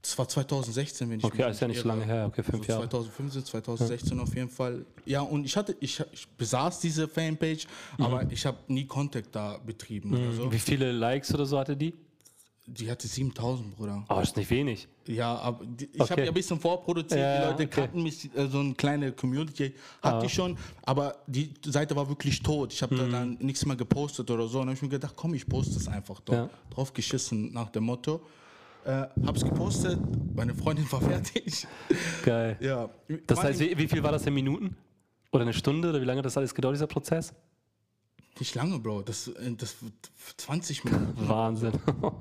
[0.00, 1.88] Das war 2016, wenn ich Okay, ist ja nicht irre.
[1.88, 2.26] lange her.
[2.28, 2.88] Okay, fünf so Jahre.
[2.88, 4.86] 2015, 2016 auf jeden Fall.
[5.04, 7.66] Ja, und ich hatte, ich, ich besaß diese Fanpage,
[7.98, 8.30] aber Mhm.
[8.30, 10.52] ich habe nie Contact da betrieben oder so.
[10.52, 11.94] Wie viele Likes oder so hatte die?
[12.70, 14.04] Die hatte 7000, Bruder.
[14.10, 14.86] Oh, ist nicht wenig.
[15.06, 16.10] Ja, aber die, ich Okay.
[16.12, 17.18] habe ja ein bisschen vorproduziert.
[17.20, 17.80] Ja, die Leute okay.
[17.80, 22.42] kannten mich, äh, so eine kleine Community hatte ich schon, aber die Seite war wirklich
[22.42, 22.72] tot.
[22.74, 22.98] Ich habe Mhm.
[22.98, 24.60] da dann nichts mehr gepostet oder so.
[24.60, 26.34] Und dann habe ich mir gedacht, komm, ich poste es einfach doch.
[26.34, 26.50] Ja.
[26.70, 28.20] Drauf geschissen nach dem Motto.
[28.84, 29.98] Äh, hab's gepostet,
[30.34, 31.66] meine Freundin war fertig.
[32.24, 32.56] Geil.
[32.60, 32.88] ja.
[33.26, 34.76] Das heißt, wie, wie viel war das in Minuten?
[35.32, 35.90] Oder eine Stunde?
[35.90, 37.34] Oder wie lange hat das alles gedauert, dieser Prozess?
[38.40, 39.02] nicht lange, Bro.
[39.02, 39.92] Das, äh, das wird
[40.36, 41.14] 20 Minuten.
[41.28, 41.72] Wahnsinn.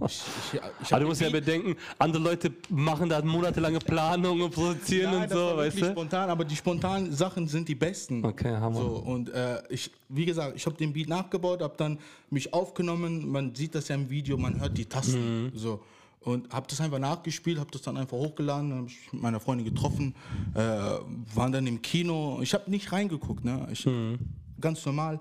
[0.05, 4.51] Ich, ich, ich Aber du musst ja bedenken, andere Leute machen da monatelange Planung und
[4.53, 5.91] produzieren Ja, und so, weißt du?
[5.91, 8.23] spontan, aber die spontanen Sachen sind die besten.
[8.25, 8.79] Okay, Hammer.
[8.79, 13.29] So, und äh, ich, wie gesagt, ich habe den Beat nachgebaut, habe dann mich aufgenommen.
[13.29, 15.45] Man sieht das ja im Video, man hört die Tasten.
[15.45, 15.51] Mhm.
[15.55, 15.81] So.
[16.21, 19.65] Und habe das einfach nachgespielt, habe das dann einfach hochgeladen, habe ich mit meiner Freundin
[19.65, 20.13] getroffen,
[20.55, 22.39] äh, waren dann im Kino.
[22.41, 23.67] Ich habe nicht reingeguckt, ne?
[23.71, 24.17] Ich, Mhm.
[24.59, 25.19] Ganz normal.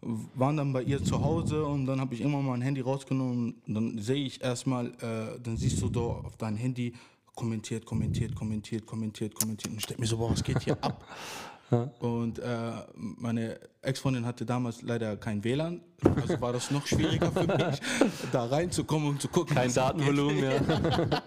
[0.00, 3.98] Waren dann bei ihr zu Hause und dann habe ich immer mein Handy rausgenommen dann
[3.98, 6.94] sehe ich erstmal, äh, dann siehst du da auf dein Handy
[7.34, 9.72] kommentiert, kommentiert, kommentiert, kommentiert, kommentiert.
[9.72, 11.04] Und ich denke mir so, boah, was geht hier ab?
[11.70, 15.82] Und äh, meine Ex-Freundin hatte damals leider kein WLAN,
[16.16, 17.80] also war das noch schwieriger für mich,
[18.32, 19.54] da reinzukommen und zu gucken.
[19.54, 19.72] Kein.
[19.72, 20.60] Datenvolumen, ja.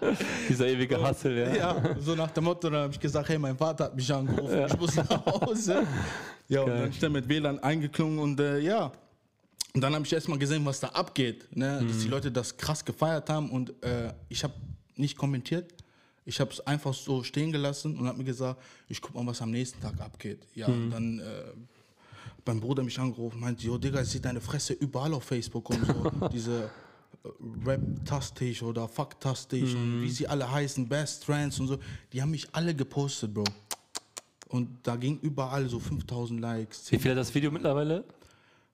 [0.48, 1.54] Dieser ewige Hassel, ja.
[1.54, 4.66] Ja, so nach dem Motto, dann habe ich gesagt, hey, mein Vater hat mich angerufen,
[4.66, 5.86] ich muss nach Hause.
[6.48, 6.80] Ja, und Geil.
[6.80, 8.90] dann ist er mit WLAN eingeklungen und äh, ja.
[9.74, 11.82] Und dann habe ich erstmal gesehen, was da abgeht, ne?
[11.86, 14.54] dass die Leute das krass gefeiert haben und äh, ich habe
[14.96, 15.72] nicht kommentiert.
[16.24, 19.42] Ich habe es einfach so stehen gelassen und habe mir gesagt, ich guck mal, was
[19.42, 20.46] am nächsten Tag abgeht.
[20.54, 21.52] Ja, und dann äh,
[22.44, 25.84] mein Bruder mich angerufen, meinte, jo Digga, ich sehe deine Fresse überall auf Facebook und
[25.84, 26.28] so.
[26.32, 26.70] Diese
[27.24, 27.28] äh,
[27.64, 31.78] Rap-Tastisch oder Fuck-Tastisch und wie sie alle heißen, Best Trends und so.
[32.12, 33.44] Die haben mich alle gepostet, Bro.
[34.48, 36.92] Und da ging überall so 5000 Likes.
[36.92, 38.04] Wie viel hat das Video mittlerweile?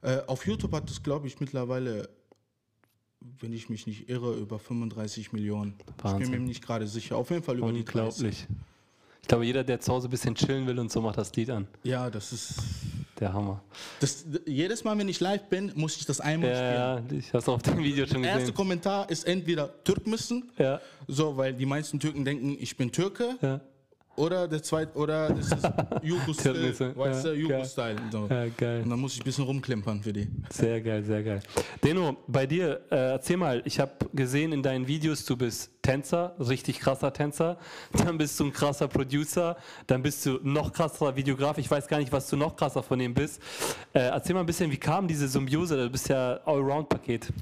[0.02, 2.08] Äh, auf YouTube hat es, glaube ich, mittlerweile,
[3.40, 5.74] wenn ich mich nicht irre, über 35 Millionen.
[5.98, 6.30] Ich Wahnsinn.
[6.30, 7.16] bin mir nicht gerade sicher.
[7.16, 7.96] Auf jeden Fall über die 30.
[8.24, 8.46] Unglaublich.
[9.22, 11.50] Ich glaube, jeder, der zu Hause ein bisschen chillen will und so, macht das Lied
[11.50, 11.66] an.
[11.82, 12.54] Ja, das ist.
[13.20, 13.60] Der Hammer.
[13.98, 16.72] Das, jedes Mal, wenn ich live bin, muss ich das einmal spielen.
[16.72, 18.54] Ja, ja, ich habe es auf dem Video schon Der erste gesehen.
[18.54, 23.60] Kommentar ist entweder Türkmüssen, Ja, so, weil die meisten Türken denken, ich bin Türke, ja,
[24.18, 25.54] oder der zweite, oder das ist
[26.02, 27.96] Jugo-Style, Türkmüsse, weißt du, Jugo-Style.
[28.10, 28.26] So.
[28.28, 28.82] ja, geil.
[28.82, 30.28] Und dann muss ich ein bisschen rumklimpern für die.
[30.50, 31.40] Sehr geil, sehr geil.
[31.82, 36.34] Deno, bei dir, äh, erzähl mal, ich habe gesehen in deinen Videos, du bist Tänzer,
[36.40, 37.58] richtig krasser Tänzer,
[37.92, 41.98] dann bist du ein krasser Producer, dann bist du noch krasser Videograf, ich weiß gar
[41.98, 43.40] nicht, was du noch krasser von dem bist.
[43.92, 47.32] Äh, erzähl mal ein bisschen, wie kam diese Symbiose, du bist ja Allround-Paket.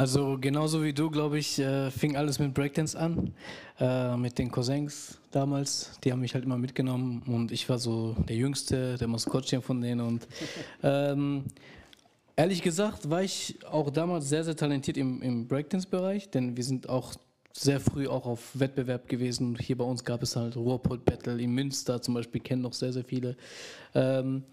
[0.00, 3.34] Also genauso wie du, glaube ich, äh, fing alles mit Breakdance an.
[3.78, 5.90] Äh, mit den Cousins damals.
[6.02, 9.82] Die haben mich halt immer mitgenommen und ich war so der Jüngste, der Maskottchen von
[9.82, 10.00] denen.
[10.00, 10.26] Und
[10.82, 11.44] ähm,
[12.34, 16.88] ehrlich gesagt war ich auch damals sehr, sehr talentiert im, im Breakdance-Bereich, denn wir sind
[16.88, 17.12] auch
[17.52, 19.54] sehr früh auch auf Wettbewerb gewesen.
[19.60, 22.94] Hier bei uns gab es halt Ruhrpott Battle in Münster zum Beispiel, kennen noch sehr,
[22.94, 23.36] sehr viele.
[23.94, 24.44] Ähm,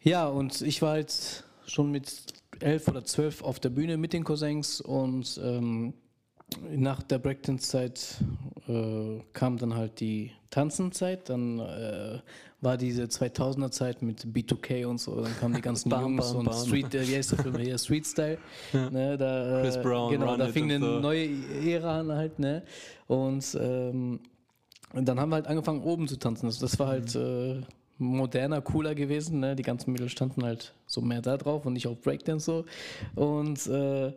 [0.00, 2.24] ja, und ich war halt schon mit
[2.60, 5.94] elf oder zwölf auf der Bühne mit den Cousins und ähm,
[6.70, 8.16] nach der Breakdance-Zeit
[8.68, 12.18] äh, kam dann halt die Tanzenzeit, dann äh,
[12.60, 16.44] war diese 2000er-Zeit mit B2K und so, dann kamen die ganzen Bam, Jungs bam, und
[16.46, 16.66] bam.
[16.66, 18.38] Street, äh, wie heißt der Film hier, Street Style,
[18.72, 21.00] ne, da, äh, Chris Brown, genau, Run da fing und eine so.
[21.00, 21.28] neue
[21.64, 22.62] Ära an halt, ne,
[23.06, 24.20] und ähm,
[24.92, 27.60] und dann haben wir halt angefangen oben zu tanzen, das, das war halt äh,
[28.00, 31.86] moderner, cooler gewesen, ne, die ganzen Mädels standen halt so mehr da drauf und nicht
[31.86, 32.64] auf Breakdance so
[33.14, 34.12] und äh,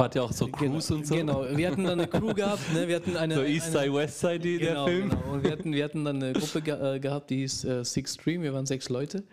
[0.00, 1.14] Wart ihr auch so Crews genau, und so?
[1.14, 2.88] Genau, wir hatten dann eine Crew gehabt, ne?
[2.88, 3.34] wir hatten eine.
[3.34, 5.10] So East eine, Side, West Side, die, genau, der Film.
[5.10, 5.32] Genau.
[5.32, 8.14] Und wir hatten, wir hatten dann eine Gruppe ge äh, gehabt, die hieß äh, Six
[8.14, 9.24] Stream, wir waren sechs Leute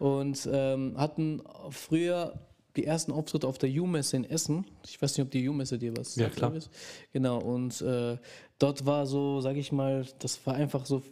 [0.00, 2.32] und ähm, hatten früher
[2.74, 4.64] die ersten Auftritte auf der U-Messe in Essen.
[4.86, 6.50] Ich weiß nicht, ob die U-Messe dir was Ja, sagt, klar.
[6.50, 6.70] Elvis.
[7.12, 8.16] Genau, und äh,
[8.58, 11.02] dort war so, sag ich mal, das war einfach so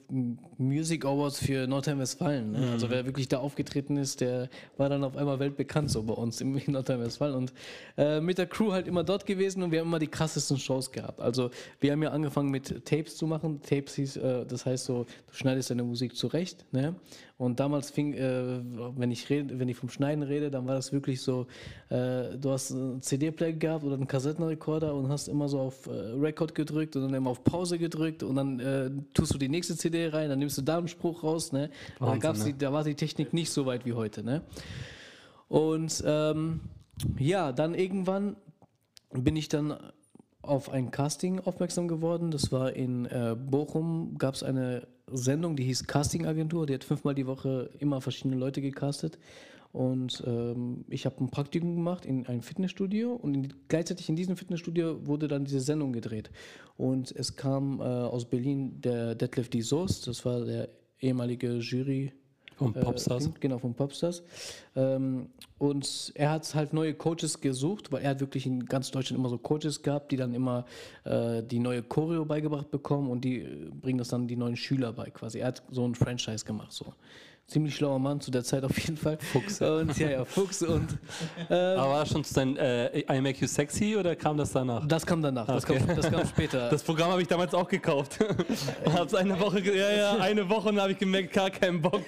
[0.59, 2.53] Music Awards für Nordrhein-Westfalen.
[2.53, 2.59] Ne?
[2.59, 2.73] Mhm.
[2.73, 6.41] Also wer wirklich da aufgetreten ist, der war dann auf einmal weltbekannt so bei uns
[6.41, 7.35] in Nordrhein-Westfalen.
[7.35, 7.53] Und
[7.97, 10.91] äh, mit der Crew halt immer dort gewesen und wir haben immer die krassesten Shows
[10.91, 11.21] gehabt.
[11.21, 13.61] Also wir haben ja angefangen mit Tapes zu machen.
[13.63, 16.65] Tapes hieß, äh, das heißt so, du schneidest deine Musik zurecht.
[16.73, 16.97] Ne?
[17.39, 18.61] Und damals fing, äh,
[18.97, 21.47] wenn ich rede, wenn ich vom Schneiden rede, dann war das wirklich so,
[21.91, 25.91] äh, du hast einen CD-Player gehabt oder einen Kassettenrekorder und hast immer so auf äh,
[25.91, 29.77] Record gedrückt und dann immer auf Pause gedrückt und dann äh, tust du die nächste
[29.77, 31.71] CD rein, dann nimmst du da einen Spruch raus, ne?
[31.99, 32.45] da, Wahnsinn, gab's ne?
[32.47, 34.43] die, da war die Technik nicht so weit wie heute, ne?
[35.49, 36.61] Und ähm,
[37.19, 38.37] ja, dann irgendwann
[39.13, 39.77] bin ich dann
[40.43, 42.31] auf ein Casting aufmerksam geworden.
[42.31, 46.67] Das war in äh, Bochum, gab es eine Sendung, die hieß Casting Agentur.
[46.67, 49.19] Die hat fünfmal die Woche immer verschiedene Leute gecastet.
[49.77, 54.35] Und ähm, ich habe ein Praktikum gemacht in einem Fitnessstudio und in, gleichzeitig in diesem
[54.35, 56.31] Fitnessstudio wurde dann diese Sendung gedreht.
[56.79, 59.61] Und es kam äh, aus Berlin der Detlef D.
[59.61, 62.11] Soest, das war der ehemalige Jury
[62.55, 63.31] Vom äh, Popstars.
[63.39, 64.23] Genau, von Popstars.
[64.77, 69.21] Ähm, und er hat halt neue Coaches gesucht, weil er hat wirklich in ganz Deutschland
[69.21, 70.65] immer so Coaches gehabt, die dann immer
[71.05, 74.95] äh, die neue Choreo beigebracht bekommen und die äh, bringen das dann die neuen Schüler
[74.95, 75.41] bei quasi.
[75.41, 76.95] Er hat so ein Franchise gemacht, so.
[77.49, 79.19] Ziemlich schlauer Mann zu der Zeit auf jeden Fall.
[79.33, 79.61] Fuchs.
[79.61, 80.99] Und ja, ja, Fuchs und
[81.49, 84.85] Aber war schon zu dein äh, I Make You Sexy oder kam das danach?
[84.89, 85.79] das kam danach, das, Okay.
[85.79, 86.69] kam, das kam später.
[86.71, 88.19] Das Programm habe ich damals auch gekauft.
[88.93, 92.03] Hab's eine Woche, ja, ja, eine Woche und habe ich gemerkt, gar keinen Bock,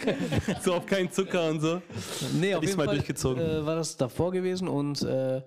[0.60, 1.80] so auf keinen Zucker und so.
[2.34, 3.40] Nee, auf jeden mal Fall durchgezogen.
[3.40, 5.40] Äh, war das davor gewesen und äh,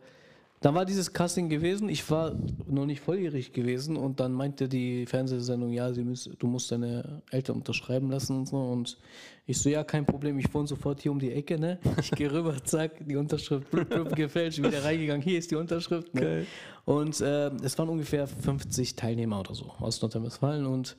[0.62, 1.90] dann war dieses Casting gewesen.
[1.90, 2.36] Ich war
[2.68, 7.24] noch nicht volljährig gewesen und dann meinte die Fernsehsendung, ja, sie müssen, du musst deine
[7.32, 8.58] Eltern unterschreiben lassen und so.
[8.58, 9.00] Und
[9.48, 11.80] ich so, ja, kein Problem, ich wohne sofort hier um die Ecke, ne?
[12.00, 16.14] Ich gehe rüber, zack, die Unterschrift, blub, blub, gefälscht, wieder reingegangen, hier ist die Unterschrift.
[16.14, 16.22] Ne?
[16.22, 16.46] Geil.
[16.86, 20.96] Und äh, es waren ungefähr 50 Teilnehmer oder so aus Nordrhein-Westfalen und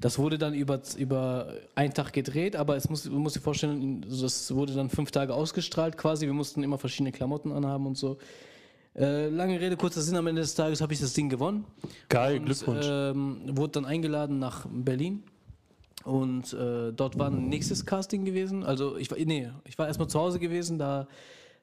[0.00, 4.04] das wurde dann über, über einen Tag gedreht, aber es muss, du musst dir vorstellen,
[4.08, 6.26] das wurde dann fünf Tage ausgestrahlt quasi.
[6.26, 8.18] Wir mussten immer verschiedene Klamotten anhaben und so.
[8.96, 11.64] Äh, lange Rede, kurzer Sinn, am Ende des Tages habe ich das Ding gewonnen.
[12.08, 12.86] Geil, Und, Glückwunsch.
[12.88, 15.24] Ähm, wurde dann eingeladen nach Berlin.
[16.04, 18.62] Und äh, dort war ein nächstes Casting gewesen.
[18.62, 21.08] Also ich war, nee, ich war erstmal zu Hause gewesen, da,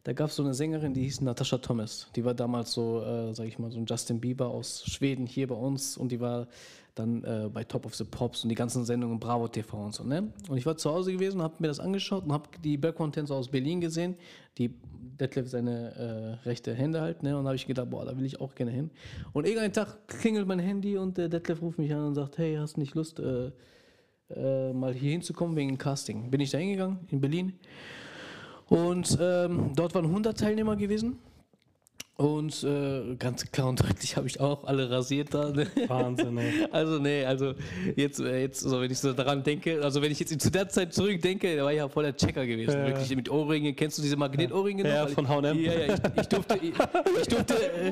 [0.04, 2.08] da gab es so eine Sängerin, die hieß Natascha Thomas.
[2.16, 5.48] Die war damals so, äh, sag ich mal, so ein Justin Bieber aus Schweden hier
[5.48, 6.48] bei uns und die war
[6.96, 10.04] dann äh, bei Top of the Pops und die ganzen Sendungen Bravo TV und so,
[10.04, 10.34] ne?
[10.50, 13.48] Und ich war zu Hause gewesen habe mir das angeschaut und habe die Background-Tänzer aus
[13.48, 14.16] Berlin gesehen,
[14.58, 14.74] die
[15.22, 17.38] Detlef seine äh, rechte Hände halt, ne?
[17.38, 18.92] Und habe ich gedacht, boah, da will ich auch gerne hin.
[19.32, 22.56] Und irgendeinen Tag klingelt mein Handy und der Detlef ruft mich an und sagt, hey,
[22.56, 23.52] hast du nicht Lust, äh,
[24.36, 26.30] äh, mal hier hinzukommen wegen Casting?
[26.30, 27.54] Bin ich da hingegangen in Berlin
[28.72, 31.20] und ähm, dort waren 100 Teilnehmer gewesen.
[32.18, 35.50] Und äh, ganz klar und deutlich habe ich auch alle rasiert da.
[35.50, 35.66] Ne?
[35.88, 36.68] Wahnsinn, ey.
[36.72, 37.54] Also nee, also
[37.96, 40.70] jetzt, äh, jetzt so, wenn ich so daran denke, also wenn ich jetzt zu der
[40.70, 42.86] Zeit zurückdenke, der war ja voll der Checker gewesen, Ja.
[42.88, 43.76] wirklich mit Ohrringen.
[43.76, 44.90] Kennst du diese Magnetohrringe noch?
[44.90, 45.58] Ja, Weil von H&M.
[45.60, 46.72] Ich, ja, ja, ich, ich durfte, ich,
[47.22, 47.92] ich durfte, äh,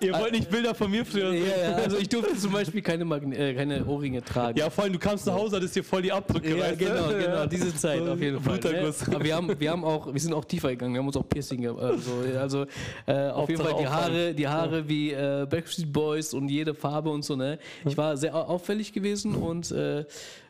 [0.06, 1.44] Ihr wollt nicht Bilder von mir früher sehen.
[1.46, 4.56] ja, ja, also ich durfte zum Beispiel keine, Magne äh, keine Ohrringe tragen.
[4.58, 6.84] Ja, vor allem, du kamst nach Hause, hattest dir voll die Abdrücke, Ja, weißt du?
[6.86, 7.46] genau, genau, Ja.
[7.46, 8.58] diese Zeit So auf jeden Fall.
[8.60, 8.94] Ne?
[9.14, 11.28] Aber wir haben, wir haben auch, wir sind auch tiefer gegangen, wir haben uns auch
[11.28, 12.66] Piercing, ge- also, also
[13.06, 13.86] äh, auf jeden Fall die.
[13.86, 17.58] Haare, die Haare wie äh, Backstreet Boys und jede Farbe und so, ne?
[17.84, 20.04] Ich war sehr au- auffällig gewesen und äh, äh,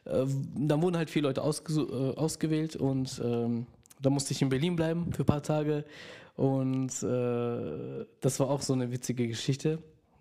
[0.05, 3.67] dann wurden halt viele Leute äh, ausgewählt und ähm,
[4.01, 5.85] da musste ich in Berlin bleiben für ein paar Tage.
[6.37, 9.81] Und äh, das war auch so eine witzige Geschichte.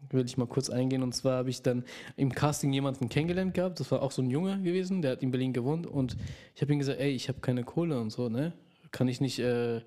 [0.10, 1.04] Will ich mal kurz eingehen.
[1.04, 1.84] Und zwar habe ich dann
[2.16, 3.80] im Casting jemanden kennengelernt gehabt.
[3.80, 5.86] Das war auch so ein Junge gewesen, der hat in Berlin gewohnt.
[5.86, 6.18] Und
[6.56, 8.54] ich habe ihm gesagt, ey, ich habe keine Kohle und so, ne?
[8.92, 9.82] Kann ich nicht äh,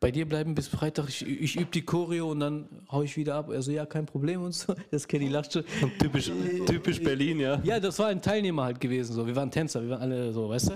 [0.00, 1.08] bei dir bleiben bis Freitag?
[1.08, 3.48] Ich, ich übe die Choreo und dann hau ich wieder ab.
[3.50, 4.74] Er so, ja, kein Problem und so.
[4.90, 5.64] Das Kenny lacht schon.
[5.98, 6.30] Typisch,
[6.66, 7.60] typisch Berlin, ja.
[7.64, 9.14] Ja, das war ein Teilnehmer halt gewesen.
[9.14, 9.26] So.
[9.26, 10.70] Wir waren Tänzer, wir waren alle so, weißt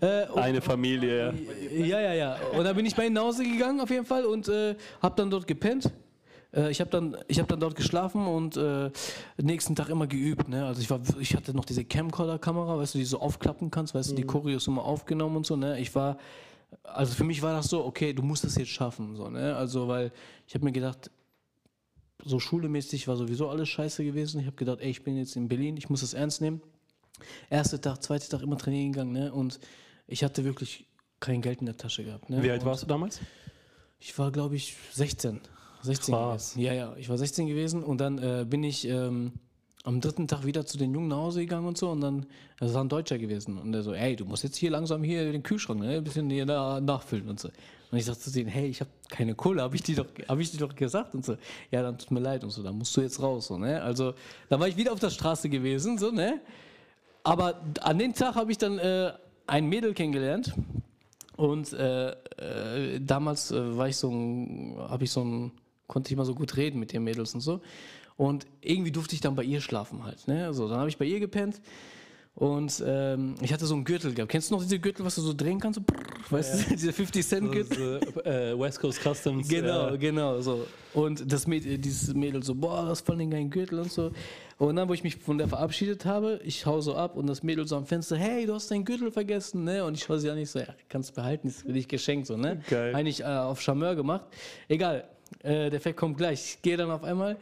[0.00, 0.06] du?
[0.06, 1.34] Äh, und- Eine Familie,
[1.72, 1.84] ja.
[1.84, 2.36] ja, ja, ja.
[2.56, 5.14] Und dann bin ich bei ihm nach Hause gegangen auf jeden Fall und äh, habe
[5.16, 5.90] dann dort gepennt.
[6.54, 8.90] Äh, ich habe dann, ich hab dann dort geschlafen und äh,
[9.42, 10.48] nächsten Tag immer geübt.
[10.48, 10.64] Ne?
[10.66, 13.94] Also ich, war, ich hatte noch diese Camcorder-Kamera, weißt du, die du so aufklappen kannst,
[13.94, 15.56] weißt du, die Choreos immer aufgenommen und so.
[15.56, 15.80] Ne?
[15.80, 16.16] Ich war,
[16.82, 19.16] also für mich war das so, okay, du musst das jetzt schaffen.
[19.16, 19.56] So, ne?
[19.56, 20.12] Also weil
[20.46, 21.10] ich habe mir gedacht,
[22.24, 24.40] so schulemäßig war sowieso alles scheiße gewesen.
[24.40, 26.60] Ich habe gedacht, ey, ich bin jetzt in Berlin, ich muss das ernst nehmen.
[27.50, 29.32] Erster Tag, zweiter Tag immer trainieren gegangen, ne?
[29.32, 29.58] Und
[30.06, 30.86] ich hatte wirklich
[31.20, 32.30] kein Geld in der Tasche gehabt.
[32.30, 32.42] Ne?
[32.42, 33.20] Wie alt Und warst du damals?
[33.98, 35.40] Ich war, glaube ich, 16.
[35.82, 36.54] 16 Krass.
[36.54, 36.60] gewesen.
[36.60, 39.32] Ja, ja, ich war 16 gewesen und dann äh, bin ich ähm,
[39.84, 42.26] am dritten Tag wieder zu den Jungen nach Hause gegangen und so und dann,
[42.58, 45.30] das war ein Deutscher gewesen und der so, ey, du musst jetzt hier langsam hier
[45.32, 47.48] den Kühlschrank ne, ein bisschen hier na, nachfüllen und so.
[47.90, 49.82] Und ich sagte zu denen, hey, ich habe keine Kohle, habe ich,
[50.28, 51.36] hab ich dir doch gesagt und so.
[51.70, 53.46] Ja, dann tut mir leid und so, dann musst du jetzt raus.
[53.46, 53.80] So, ne?
[53.80, 54.12] Also,
[54.50, 56.40] da war ich wieder auf der Straße gewesen, so, ne?
[57.24, 59.12] Aber an dem Tag habe ich dann äh,
[59.46, 60.52] ein Mädel kennengelernt.
[61.36, 64.10] Und äh, äh, damals äh, war ich so
[64.88, 65.52] habe ich so ein,
[65.86, 67.60] konnte ich mal so gut reden mit den Mädels und so.
[68.18, 70.26] Und irgendwie durfte ich dann bei ihr schlafen halt.
[70.26, 70.52] Ne?
[70.52, 71.60] So, dann habe ich bei ihr gepennt.
[72.34, 74.30] Und ähm, ich hatte so einen Gürtel gehabt.
[74.30, 75.78] Kennst du noch diese Gürtel, was du so drehen kannst?
[75.78, 78.00] So, brrr, weißt du, dieser 50 Cent Gürtel?
[78.04, 79.48] Also, äh, West Coast Customs.
[79.48, 80.66] Genau, Äh, genau, so.
[80.94, 84.10] Und das Mädel, dieses Mädel so, boah, das ist voll den geilen Gürtel und so.
[84.58, 87.44] Und dann, wo ich mich von der verabschiedet habe, ich hau so ab und das
[87.44, 89.84] Mädel so am Fenster, hey, du hast deinen Gürtel vergessen, ne?
[89.84, 92.36] Und ich schaue sie an, ich so, ja, kannst behalten, ist für dich geschenkt, so,
[92.36, 92.60] ne?
[92.68, 92.94] Geil.
[92.96, 94.24] Eigentlich äh, auf Charmeur gemacht.
[94.68, 95.08] Egal,
[95.42, 96.40] äh, der Effekt kommt gleich.
[96.56, 97.36] Ich gehe dann auf einmal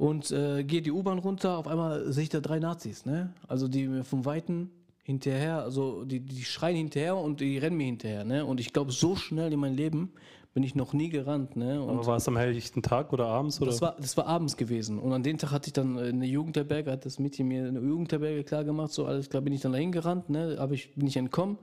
[0.00, 3.34] und äh, gehe die U-Bahn runter, auf einmal sehe ich da drei Nazis, ne?
[3.48, 4.70] Also die mir vom Weiten
[5.02, 8.46] hinterher, also die, die schreien hinterher und die rennen mir hinterher, ne?
[8.46, 10.12] Und ich glaube, so schnell in meinem Leben
[10.54, 11.82] bin ich noch nie gerannt, ne?
[11.82, 13.60] Und Aber war es am helllichten Tag oder abends?
[13.60, 13.72] Oder?
[13.72, 14.98] das war, das war abends gewesen.
[14.98, 17.80] Und an dem Tag hatte ich dann äh, eine Jugendherberge, hat das Mädchen mir eine
[17.80, 20.56] Jugendherberge klar gemacht, so alles klar bin ich dann dahin gerannt, ne?
[20.58, 21.58] Aber ich bin nicht entkommen.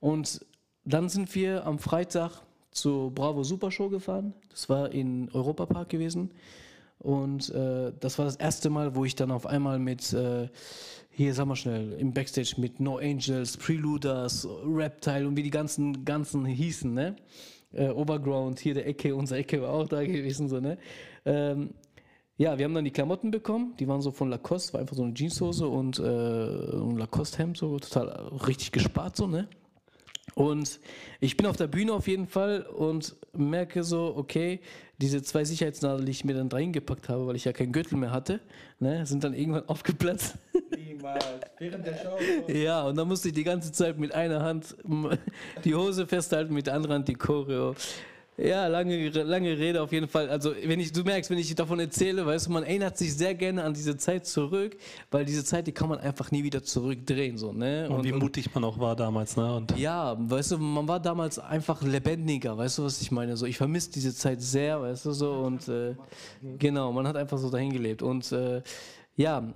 [0.00, 0.44] Und
[0.84, 4.34] dann sind wir am Freitag zur Bravo Super Show gefahren.
[4.50, 6.32] Das war in Europapark gewesen.
[7.00, 10.48] Und äh, das war das erste Mal, wo ich dann auf einmal mit, äh,
[11.10, 16.04] hier sag mal schnell, im Backstage mit No Angels, Preluders, Reptile und wie die ganzen,
[16.04, 17.16] ganzen hießen, ne?
[17.72, 20.76] Äh, Overground, hier der Ecke, unser Ecke war auch da gewesen, so, ne?
[21.24, 21.70] Ähm,
[22.36, 25.02] ja, wir haben dann die Klamotten bekommen, die waren so von Lacoste, war einfach so
[25.02, 28.08] eine Jeanshose und äh, ein Lacoste-Hemd, so total
[28.46, 29.48] richtig gespart, so, ne?
[30.34, 30.80] Und
[31.20, 34.60] ich bin auf der Bühne auf jeden Fall und merke so, okay,
[34.98, 38.10] diese zwei Sicherheitsnadeln, die ich mir dann reingepackt habe, weil ich ja keinen Gürtel mehr
[38.10, 38.40] hatte,
[38.78, 40.36] ne, sind dann irgendwann aufgeplatzt.
[40.76, 41.24] Niemals.
[41.58, 42.52] Während der Show.
[42.52, 44.76] Ja, und dann musste ich die ganze Zeit mit einer Hand
[45.64, 47.74] die Hose festhalten, mit der anderen Hand die Choreo.
[48.36, 50.30] Ja, lange, lange Rede auf jeden Fall.
[50.30, 53.34] Also, wenn ich, du merkst, wenn ich davon erzähle, weißt du, man erinnert sich sehr
[53.34, 54.78] gerne an diese Zeit zurück,
[55.10, 57.88] weil diese Zeit, die kann man einfach nie wieder zurückdrehen, so, ne?
[57.90, 59.54] und, wie mutig man auch war damals, ne?
[59.54, 63.36] Und Ja, weißt du, man war damals einfach lebendiger, weißt du, was ich meine?
[63.36, 65.94] So, ich vermisse diese Zeit sehr, weißt du, so und äh,
[66.58, 68.62] genau, man hat einfach so dahin gelebt und äh,
[69.16, 69.52] ja,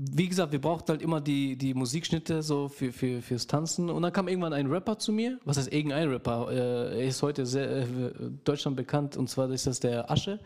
[0.00, 3.90] wie gesagt, wir brauchten halt immer die, die Musikschnitte so für, für, fürs Tanzen.
[3.90, 7.20] Und dann kam irgendwann ein Rapper zu mir, was heißt irgendein Rapper, äh, er ist
[7.20, 7.86] heute sehr äh,
[8.44, 9.16] Deutschland bekannt.
[9.16, 10.38] Und zwar ist das der Asche,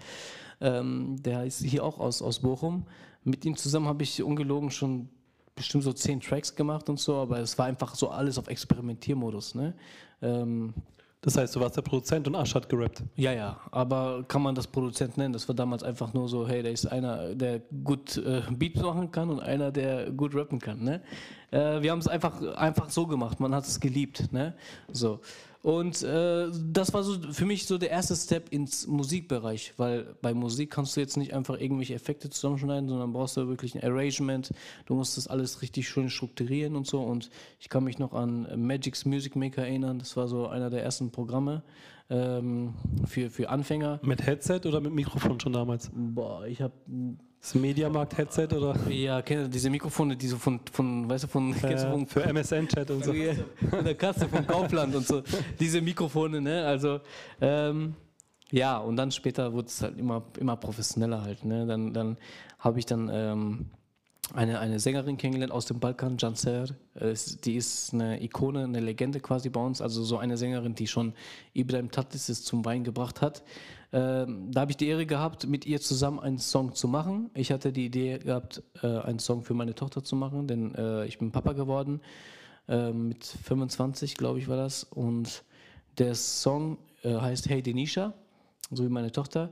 [0.62, 2.86] ähm, der ist hier auch aus, aus Bochum.
[3.24, 5.10] Mit ihm zusammen habe ich ungelogen schon
[5.54, 9.54] bestimmt so zehn Tracks gemacht und so, aber es war einfach so alles auf Experimentiermodus,
[9.54, 9.74] ne?
[10.22, 10.72] Ähm,
[11.22, 13.02] das heißt, du warst der Produzent und Asch hat gerappt.
[13.16, 15.32] ja, ja, aber kann man das Produzent nennen?
[15.32, 19.10] Das war damals einfach nur so, hey, da ist einer, der gut äh, Beats machen
[19.12, 21.00] kann und einer, der gut rappen kann, ne?
[21.52, 24.54] Äh, wir haben es einfach, einfach so gemacht, man hat es geliebt, ne?
[24.90, 25.20] So.
[25.62, 30.34] Und äh, das war so für mich so der erste Step ins Musikbereich, weil bei
[30.34, 34.52] Musik kannst du jetzt nicht einfach irgendwelche Effekte zusammenschneiden, sondern brauchst du wirklich ein Arrangement.
[34.86, 37.00] Du musst das alles richtig schön strukturieren und so.
[37.00, 40.00] Und ich kann mich noch an Magic's Music Maker erinnern.
[40.00, 41.62] Das war so einer der ersten Programme
[42.10, 42.74] ähm,
[43.06, 44.00] für, für Anfänger.
[44.02, 45.92] Mit Headset oder mit Mikrofon schon damals?
[45.94, 46.74] Boah, ich habe
[47.42, 51.84] Das Mediamarkt-Headset oder ja kenn, diese Mikrofone, die so von, von weißt du, von, kennst
[51.84, 53.10] äh, von für MSN-Chat und so?
[53.10, 55.24] In der Kasse vom Kaufland und so.
[55.58, 56.64] Diese Mikrofone, ne?
[56.64, 57.00] Also,
[57.40, 57.96] ähm,
[58.52, 61.66] ja, und dann später wurde es halt immer, immer professioneller halt, ne?
[61.66, 62.16] Dann, dann
[62.60, 63.66] habe ich dann ähm,
[64.32, 66.66] eine, eine Sängerin kennengelernt aus dem Balkan, Janser.
[67.44, 69.82] Die ist eine Ikone, eine Legende quasi bei uns.
[69.82, 71.12] Also so eine Sängerin, die schon
[71.54, 73.42] Ibrahim Tatlis zum Wein gebracht hat.
[73.92, 77.30] Ähm, da habe ich die Ehre gehabt, mit ihr zusammen einen Song zu machen.
[77.34, 81.04] Ich hatte die Idee gehabt, äh, einen Song für meine Tochter zu machen, denn äh,
[81.04, 82.00] ich bin Papa geworden.
[82.68, 84.84] Äh, mit 25, glaube ich, war das.
[84.84, 85.44] Und
[85.98, 88.14] der Song äh, heißt Hey Denisha,
[88.70, 89.50] so wie meine Tochter.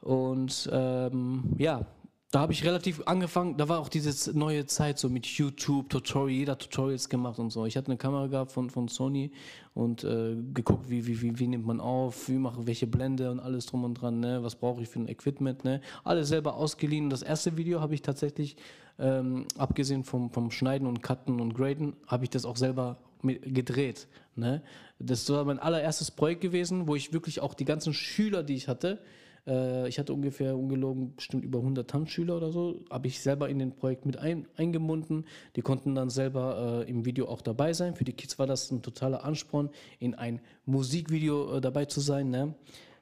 [0.00, 1.86] Und ähm, ja,
[2.34, 6.36] da habe ich relativ angefangen, da war auch diese neue Zeit so mit YouTube, Tutorial,
[6.36, 7.64] jeder Tutorials gemacht und so.
[7.64, 9.30] Ich hatte eine Kamera gehabt von, von Sony
[9.72, 13.38] und äh, geguckt, wie, wie, wie, wie nimmt man auf, wie mache welche Blende und
[13.38, 14.42] alles drum und dran, ne?
[14.42, 15.80] was brauche ich für ein Equipment, ne?
[16.02, 17.08] alles selber ausgeliehen.
[17.08, 18.56] Das erste Video habe ich tatsächlich,
[18.98, 24.08] ähm, abgesehen vom, vom Schneiden und Cutten und Graden, habe ich das auch selber gedreht.
[24.34, 24.60] Ne?
[24.98, 28.66] Das war mein allererstes Projekt gewesen, wo ich wirklich auch die ganzen Schüler, die ich
[28.66, 28.98] hatte,
[29.46, 33.58] äh, ich hatte ungefähr ungelogen bestimmt über 100 Tanzschüler oder so, habe ich selber in
[33.58, 35.24] den Projekt mit ein, eingebunden.
[35.56, 37.94] Die konnten dann selber äh, im Video auch dabei sein.
[37.94, 42.30] Für die Kids war das ein totaler Ansporn, in ein Musikvideo äh, dabei zu sein.
[42.30, 42.54] Ne?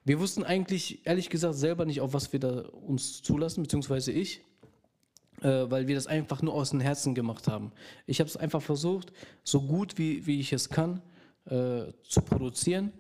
[0.05, 4.41] Wir wussten eigentlich, ehrlich gesagt, selber nicht, auf was wir da uns zulassen, beziehungsweise ich,
[5.43, 7.73] äh, weil wir das einfach nur aus dem Herzen gemacht haben.
[8.07, 9.13] Ich habe es einfach versucht,
[9.45, 11.03] so gut wie, wie ich es kann,
[11.47, 12.93] äh, zu produzieren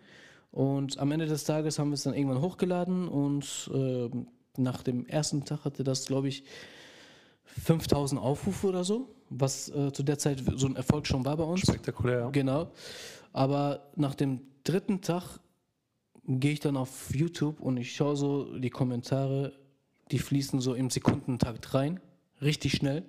[0.53, 4.11] und am Ende des Tages haben wir es dann irgendwann hochgeladen und äh,
[4.59, 6.44] nach dem ersten Tag hatte das, glaube ich,
[7.44, 11.44] 5000 Aufrufe oder so, was äh, zu der Zeit so ein Erfolg schon war bei
[11.44, 11.61] uns.
[11.61, 12.30] Spektakulär, ja.
[12.30, 12.70] Genau.
[13.32, 15.40] Aber nach dem dritten Tag
[16.26, 19.55] gehe ich dann auf YouTube und ich schaue so die Kommentare,
[20.11, 21.98] die fließen so im Sekundentakt rein,
[22.42, 23.05] richtig schnell.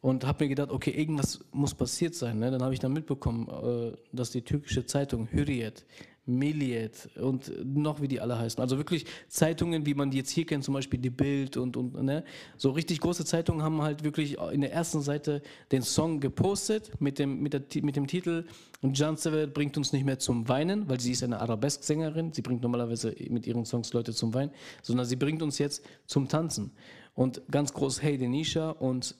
[0.00, 2.38] Und habe mir gedacht, okay, irgendwas muss passiert sein.
[2.38, 2.52] Ne?
[2.52, 5.84] Dann habe ich dann mitbekommen, äh, dass die türkische Zeitung Hürriyet
[6.26, 8.60] Milliyet und noch wie die alle heißen.
[8.60, 12.02] Also wirklich Zeitungen, wie man die jetzt hier kennt, zum Beispiel die Bild und, und
[12.02, 12.24] ne?
[12.56, 17.18] so richtig große Zeitungen haben halt wirklich in der ersten Seite den Song gepostet mit
[17.18, 18.44] dem, mit der, mit dem Titel
[18.82, 22.32] Jansever bringt uns nicht mehr zum Weinen, weil sie ist eine Arabesk-Sängerin.
[22.32, 24.50] Sie bringt normalerweise mit ihren Songs Leute zum Weinen,
[24.82, 26.72] sondern sie bringt uns jetzt zum Tanzen.
[27.14, 29.16] Und ganz groß Hey Denisha und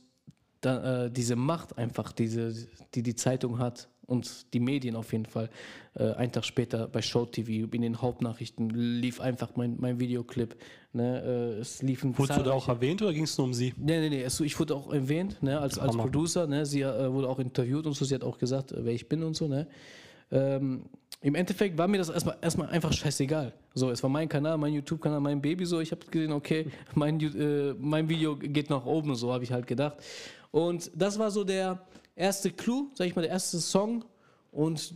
[0.61, 2.55] da, äh, diese Macht einfach, diese,
[2.95, 5.51] die die Zeitung hat und die Medien auf jeden Fall.
[5.95, 10.57] Äh, einen Tag später bei Show TV, in den Hauptnachrichten lief einfach mein, mein Videoclip.
[10.93, 11.23] Ne?
[11.57, 13.75] Äh, es liefen Wurdest du da auch erwähnt oder ging es nur um sie?
[13.77, 14.45] Nee, nee, nee.
[14.45, 15.59] Ich wurde auch erwähnt ne?
[15.59, 16.47] als, als Producer.
[16.47, 16.65] Ne?
[16.67, 18.05] Sie äh, wurde auch interviewt und so.
[18.05, 19.49] Sie hat auch gesagt, äh, wer ich bin und so.
[19.49, 19.67] Ne?
[20.31, 20.85] Ähm,
[21.21, 23.53] Im Endeffekt war mir das erstmal, erstmal einfach scheißegal.
[23.75, 25.67] So, es war mein Kanal, mein YouTube-Kanal, mein Baby.
[25.67, 29.15] So, ich habe gesehen, okay, mein, äh, mein Video geht nach oben.
[29.15, 29.97] So habe ich halt gedacht.
[30.51, 31.81] Und das war so der
[32.17, 34.05] erste Clou, sag ich mal, der erste Song
[34.51, 34.95] und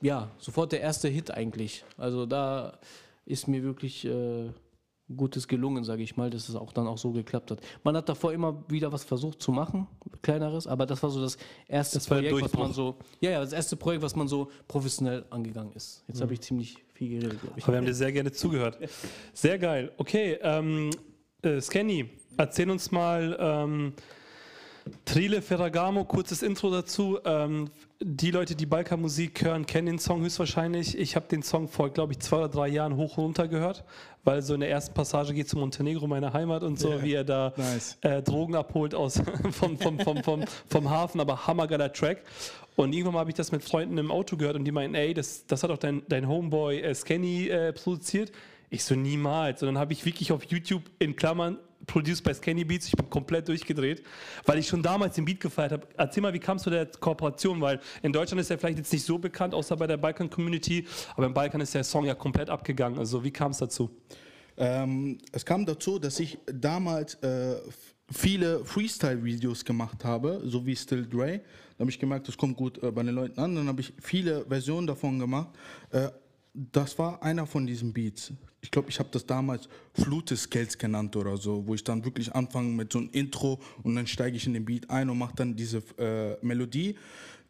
[0.00, 1.84] ja, sofort der erste Hit eigentlich.
[1.98, 2.78] Also da
[3.26, 4.50] ist mir wirklich äh,
[5.14, 7.60] Gutes gelungen, sage ich mal, dass es auch dann auch so geklappt hat.
[7.82, 9.86] Man hat davor immer wieder was versucht zu machen,
[10.22, 13.52] kleineres, aber das war so das erste das Projekt, was man so, ja, ja, das
[13.52, 16.04] erste Projekt, was man so professionell angegangen ist.
[16.06, 16.22] Jetzt mhm.
[16.22, 17.64] habe ich ziemlich viel geredet, glaube ich.
[17.64, 18.78] Aber wir haben dir sehr gerne zugehört.
[19.34, 19.92] Sehr geil.
[19.96, 20.90] Okay, ähm,
[21.42, 23.36] äh, Scanny, erzähl uns mal.
[23.38, 23.92] Ähm,
[25.04, 27.18] Trile Ferragamo, kurzes Intro dazu.
[27.24, 27.70] Ähm,
[28.02, 30.96] die Leute, die Balkanmusik hören, kennen den Song höchstwahrscheinlich.
[30.96, 33.84] Ich habe den Song vor, glaube ich, zwei oder drei Jahren hoch und runter gehört,
[34.24, 37.02] weil so in der ersten Passage geht es um Montenegro, meine Heimat und so, yeah.
[37.02, 37.98] wie er da nice.
[38.00, 39.20] äh, Drogen abholt aus,
[39.50, 42.22] vom, vom, vom, vom, vom Hafen, aber hammergeiler Track.
[42.76, 45.44] Und irgendwann habe ich das mit Freunden im Auto gehört und die meinen, ey, das,
[45.46, 48.32] das hat auch dein, dein Homeboy äh, Scanny äh, produziert.
[48.70, 49.62] Ich so, niemals.
[49.62, 52.86] Und dann habe ich wirklich auf YouTube in Klammern produced by Scanny Beats.
[52.86, 54.02] Ich bin komplett durchgedreht,
[54.44, 55.86] weil ich schon damals den Beat gefeiert habe.
[55.96, 57.60] Erzähl mal, wie kam es zu der Kooperation?
[57.60, 61.26] Weil in Deutschland ist er vielleicht jetzt nicht so bekannt, außer bei der Balkan-Community, aber
[61.26, 62.98] im Balkan ist der Song ja komplett abgegangen.
[62.98, 63.90] Also wie kam es dazu?
[64.56, 67.56] Ähm, es kam dazu, dass ich damals äh,
[68.10, 71.40] viele Freestyle-Videos gemacht habe, so wie Still Dre.
[71.76, 73.54] Da habe ich gemerkt, das kommt gut äh, bei den Leuten an.
[73.54, 75.48] Dann habe ich viele Versionen davon gemacht.
[75.90, 76.08] Äh,
[76.52, 78.32] das war einer von diesen Beats
[78.62, 82.68] ich glaube, ich habe das damals Flute-Scales genannt oder so, wo ich dann wirklich anfange
[82.68, 85.56] mit so einem Intro und dann steige ich in den Beat ein und mache dann
[85.56, 86.96] diese äh, Melodie.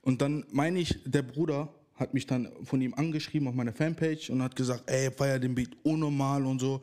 [0.03, 4.31] Und dann meine ich, der Bruder hat mich dann von ihm angeschrieben auf meiner Fanpage
[4.31, 6.81] und hat gesagt, ey, feier den Beat unnormal und so.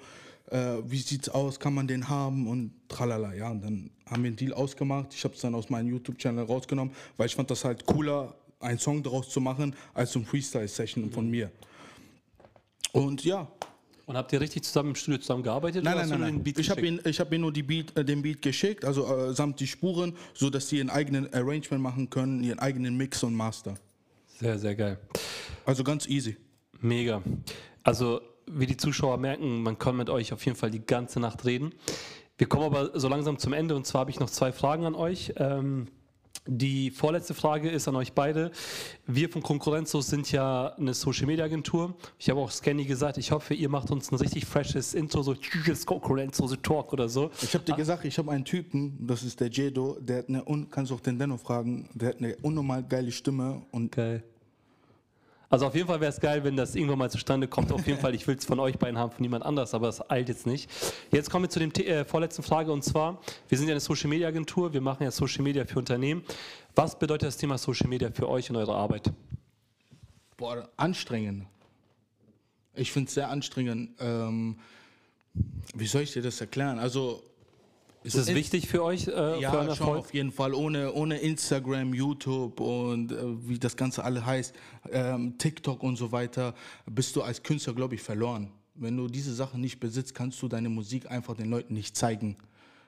[0.51, 1.59] Äh, wie sieht's aus?
[1.59, 2.47] Kann man den haben?
[2.47, 3.49] Und tralala, ja.
[3.49, 5.13] Und dann haben wir einen Deal ausgemacht.
[5.13, 8.79] Ich habe es dann aus meinem YouTube-Channel rausgenommen, weil ich fand das halt cooler, einen
[8.79, 11.51] Song daraus zu machen, als so ein Freestyle-Session von mir.
[12.91, 13.47] Und ja,
[14.07, 15.83] und habt ihr richtig zusammen im Studio zusammengearbeitet?
[15.83, 16.41] Nein, nein, nein.
[16.43, 16.53] nein.
[16.57, 19.59] Ich habe ihn, hab ihn nur die Beat, äh, den Beat geschickt, also äh, samt
[19.59, 23.75] die Spuren, sodass sie ihren eigenen Arrangement machen können, ihren eigenen Mix und Master.
[24.39, 24.97] Sehr, sehr geil.
[25.65, 26.37] Also ganz easy.
[26.79, 27.21] Mega.
[27.83, 31.43] Also, wie die Zuschauer merken, man kann mit euch auf jeden Fall die ganze Nacht
[31.43, 31.73] reden.
[32.37, 34.95] Wir kommen aber so langsam zum Ende und zwar habe ich noch zwei Fragen an
[34.95, 35.33] euch.
[35.35, 35.87] Ähm,
[36.45, 38.51] die vorletzte Frage ist an euch beide.
[39.05, 41.95] Wir von Konkurrenzlos sind ja eine Social Media Agentur.
[42.19, 45.35] Ich habe auch Scanny gesagt, ich hoffe, ihr macht uns ein richtig freshes Intro, so
[45.85, 47.31] Konkurrenzlose Talk oder so.
[47.41, 50.43] Ich habe dir gesagt, ich habe einen Typen, das ist der Jedo, der hat eine,
[50.69, 54.23] kannst du auch den Denno fragen, der hat eine unnormal geile Stimme und Geil.
[55.49, 57.71] Also auf jeden Fall wäre es geil, wenn das irgendwann mal zustande kommt.
[57.71, 60.09] Auf jeden Fall, ich will es von euch beiden haben, von niemand anders, aber es
[60.09, 60.69] eilt jetzt nicht.
[61.11, 64.09] Jetzt kommen wir zu der äh, vorletzten Frage und zwar, wir sind ja eine Social
[64.09, 66.23] Media Agentur, wir machen ja Social Media für Unternehmen.
[66.75, 69.11] Was bedeutet das Thema Social Media für euch und eure Arbeit?
[70.37, 71.47] boah, anstrengend.
[72.75, 73.91] Ich finde es sehr anstrengend.
[73.99, 74.59] Ähm,
[75.73, 76.79] wie soll ich dir das erklären?
[76.79, 77.23] Also
[78.07, 80.53] Ist es wichtig für euch, äh, für euren Ja, schon auf jeden Fall.
[80.53, 84.55] Ohne, ohne Instagram, YouTube und äh, wie das Ganze alle heißt,
[84.91, 86.53] ähm, TikTok und so weiter,
[86.85, 88.49] bist du als Künstler, glaube ich, verloren.
[88.75, 92.37] Wenn du diese Sachen nicht besitzt, kannst du deine Musik einfach den Leuten nicht zeigen.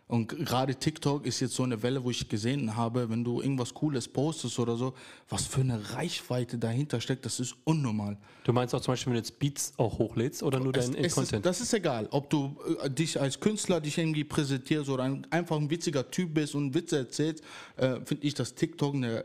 [0.10, 3.76] Und gerade TikTok ist jetzt so eine Welle, wo ich gesehen habe, wenn du irgendwas
[3.76, 4.96] Cooles postest oder so,
[5.30, 8.18] was für eine Reichweite dahinter steckt, das ist unnormal.
[8.44, 11.34] Du meinst auch zum Beispiel, wenn du jetzt Beats auch hochlädst oder nur deinen Content?
[11.34, 15.28] Ist, das ist egal, ob du äh, dich als Künstler dich irgendwie präsentierst oder ein,
[15.30, 17.44] einfach ein witziger Typ bist und Witze erzählst,
[17.78, 19.24] äh, finde ich, dass TikTok eine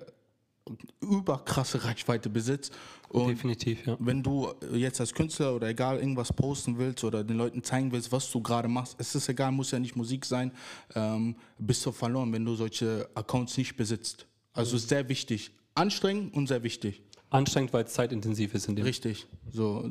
[1.01, 2.75] überkrasse Reichweite besitzt.
[3.15, 3.97] Und Definitiv, ja.
[4.01, 8.11] wenn du jetzt als Künstler oder egal irgendwas posten willst oder den Leuten zeigen willst,
[8.11, 10.51] was du gerade machst, es ist egal, muss ja nicht Musik sein,
[10.97, 14.27] ähm, bist du verloren, wenn du solche Accounts nicht besitzt.
[14.53, 15.53] Also ist sehr wichtig.
[15.77, 17.03] Anstrengend und sehr wichtig.
[17.31, 18.85] Anstrengend, weil es zeitintensiv ist in dem.
[18.85, 19.27] Richtig.
[19.51, 19.89] So,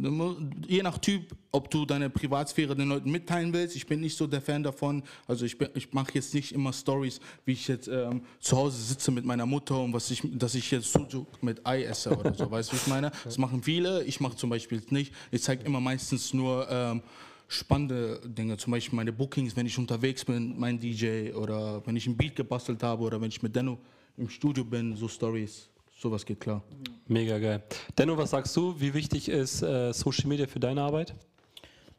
[0.65, 3.75] je nach Typ, ob du deine Privatsphäre den Leuten mitteilen willst.
[3.75, 5.03] Ich bin nicht so der Fan davon.
[5.27, 8.81] Also ich, bin- ich mache jetzt nicht immer Stories, wie ich jetzt ähm, zu Hause
[8.81, 12.33] sitze mit meiner Mutter und was ich, dass ich jetzt Sujuk mit Ei esse oder
[12.33, 12.49] so.
[12.49, 13.11] weißt du, wie ich meine?
[13.25, 14.03] Das machen viele.
[14.05, 15.13] Ich mache zum Beispiel nicht.
[15.29, 17.01] Ich zeige immer meistens nur ähm,
[17.49, 18.55] spannende Dinge.
[18.57, 22.37] Zum Beispiel meine Bookings, wenn ich unterwegs bin, mein DJ oder wenn ich ein Beat
[22.37, 23.77] gebastelt habe oder wenn ich mit Denno
[24.15, 25.67] im Studio bin, so Stories.
[26.03, 26.61] Sowas geht klar.
[27.07, 27.63] Mega geil.
[27.97, 28.77] Denno, was sagst du?
[28.77, 31.15] Wie wichtig ist äh, Social Media für deine Arbeit?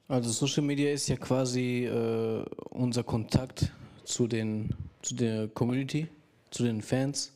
[0.09, 3.72] Also Social Media ist ja quasi äh, unser Kontakt
[4.05, 6.07] zu, den, zu der Community,
[6.50, 7.32] zu den Fans,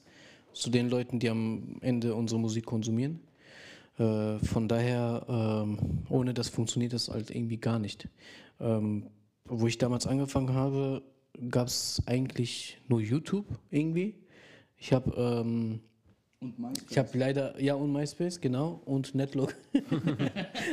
[0.52, 3.20] zu den Leuten, die am Ende unsere Musik konsumieren.
[3.96, 5.78] Äh, von daher, ähm,
[6.10, 8.08] ohne das funktioniert das halt irgendwie gar nicht.
[8.60, 9.06] Ähm,
[9.46, 11.00] wo ich damals angefangen habe,
[11.48, 14.16] gab es eigentlich nur YouTube irgendwie.
[14.76, 15.80] Ich habe ähm,
[16.88, 19.54] ich habe leider, ja und MySpace, genau, und Netlog.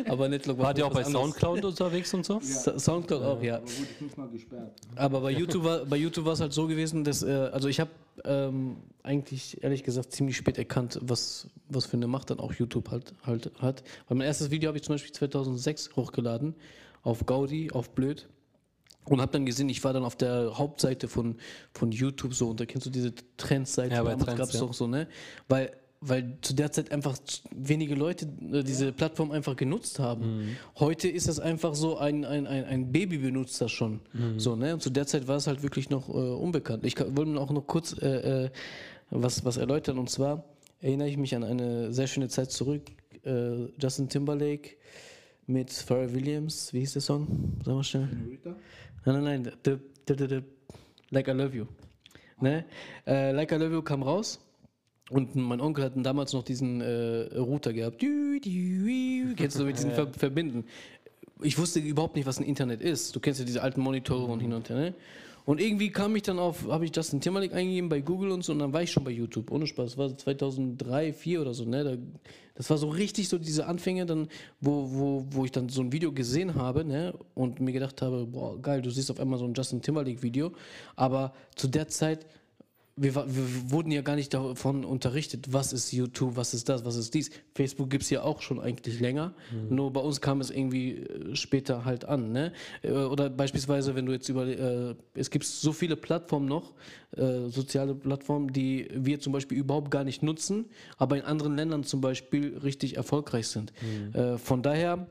[0.07, 1.25] Aber Netlog war Wart ihr auch bei was anderes.
[1.31, 2.39] Soundcloud unterwegs und so?
[2.39, 3.61] Sa- Soundcloud auch, ja.
[3.61, 4.71] wurde ich nicht mal gesperrt.
[4.95, 7.79] Aber bei YouTube war bei YouTube war es halt so gewesen, dass äh, also ich
[7.79, 7.89] habe
[8.25, 12.91] ähm, eigentlich ehrlich gesagt ziemlich spät erkannt, was was für eine Macht dann auch YouTube
[12.91, 13.83] halt halt hat.
[14.07, 16.53] Weil mein erstes Video habe ich zum Beispiel 2006 hochgeladen
[17.01, 18.27] auf Gaudi, auf Blöd.
[19.05, 21.35] Und habe dann gesehen, ich war dann auf der Hauptseite von,
[21.73, 24.59] von YouTube so, und da kennst du diese Trends-Seite, Ja, damals Trends, gab es ja.
[24.61, 25.07] doch so, ne?
[25.47, 27.17] Weil, weil zu der Zeit einfach
[27.55, 30.37] wenige Leute äh, diese Plattform einfach genutzt haben.
[30.37, 30.55] Mhm.
[30.79, 34.01] Heute ist das einfach so, ein, ein, ein, ein Baby benutzt das schon.
[34.13, 34.39] Mhm.
[34.39, 34.73] So, ne?
[34.73, 36.85] Und zu der Zeit war es halt wirklich noch äh, unbekannt.
[36.85, 38.49] Ich wollte auch noch kurz äh, äh,
[39.11, 40.43] was, was erläutern, und zwar
[40.81, 42.83] erinnere ich mich an eine sehr schöne Zeit zurück.
[43.23, 44.71] Äh, Justin Timberlake
[45.47, 47.27] mit Pharrell Williams, wie hieß der Song?
[47.63, 48.09] Sag mal schnell.
[49.05, 50.43] Nein, nein, nein.
[51.11, 51.65] Like I Love You.
[52.41, 52.65] Ne?
[53.05, 54.39] Äh, like I Love You kam raus.
[55.11, 58.01] Und mein Onkel hat damals noch diesen äh, Router gehabt.
[58.01, 59.35] Du, du.
[59.35, 60.65] Kennst du mit diesen Ver Verbinden?
[61.41, 63.15] Ich wusste überhaupt nicht, was ein Internet ist.
[63.15, 64.77] Du kennst ja diese alten Monitore und hin und her.
[64.77, 64.93] Ne?
[65.45, 68.51] Und irgendwie kam ich dann auf, habe ich Justin Timberlake eingegeben bei Google und so,
[68.51, 69.51] und dann war ich schon bei YouTube.
[69.51, 69.91] Ohne Spaß.
[69.91, 71.65] Das war 2003, 2004 oder so.
[71.65, 71.83] Ne?
[71.83, 71.97] Da,
[72.55, 74.27] das war so richtig so diese Anfänge, dann,
[74.59, 77.13] wo, wo, wo ich dann so ein Video gesehen habe ne?
[77.35, 80.51] und mir gedacht habe, boah, geil, du siehst auf einmal so ein Justin Timberlake-Video.
[80.95, 82.25] Aber zu der Zeit
[82.97, 86.95] wir, wir wurden ja gar nicht davon unterrichtet, was ist YouTube, was ist das, was
[86.95, 87.29] ist dies.
[87.53, 89.33] Facebook gibt es ja auch schon eigentlich länger,
[89.69, 92.31] nur bei uns kam es irgendwie äh, später halt an.
[92.31, 92.53] Ne?
[92.83, 96.73] Äh, Oder beispielsweise, wenn du jetzt über, äh, es gibt so viele Plattformen noch,
[97.17, 100.65] äh, soziale Plattformen, die wir zum Beispiel überhaupt gar nicht nutzen,
[100.97, 103.73] aber in anderen Ländern zum Beispiel richtig erfolgreich sind.
[104.13, 105.07] Äh, von daher,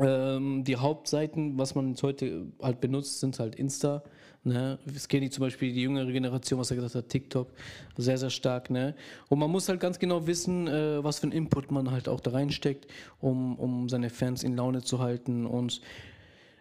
[0.00, 4.04] ähm, die Hauptseiten, was man jetzt heute halt benutzt, sind halt Insta.
[4.44, 4.78] Ne?
[4.96, 7.48] Skinny zum Beispiel, die jüngere Generation, was er gesagt hat, TikTok,
[7.96, 8.70] sehr, sehr stark.
[8.70, 8.94] Ne?
[9.28, 12.20] Und man muss halt ganz genau wissen, äh, was für einen Input man halt auch
[12.20, 12.86] da reinsteckt,
[13.20, 15.46] um, um seine Fans in Laune zu halten.
[15.46, 15.80] Und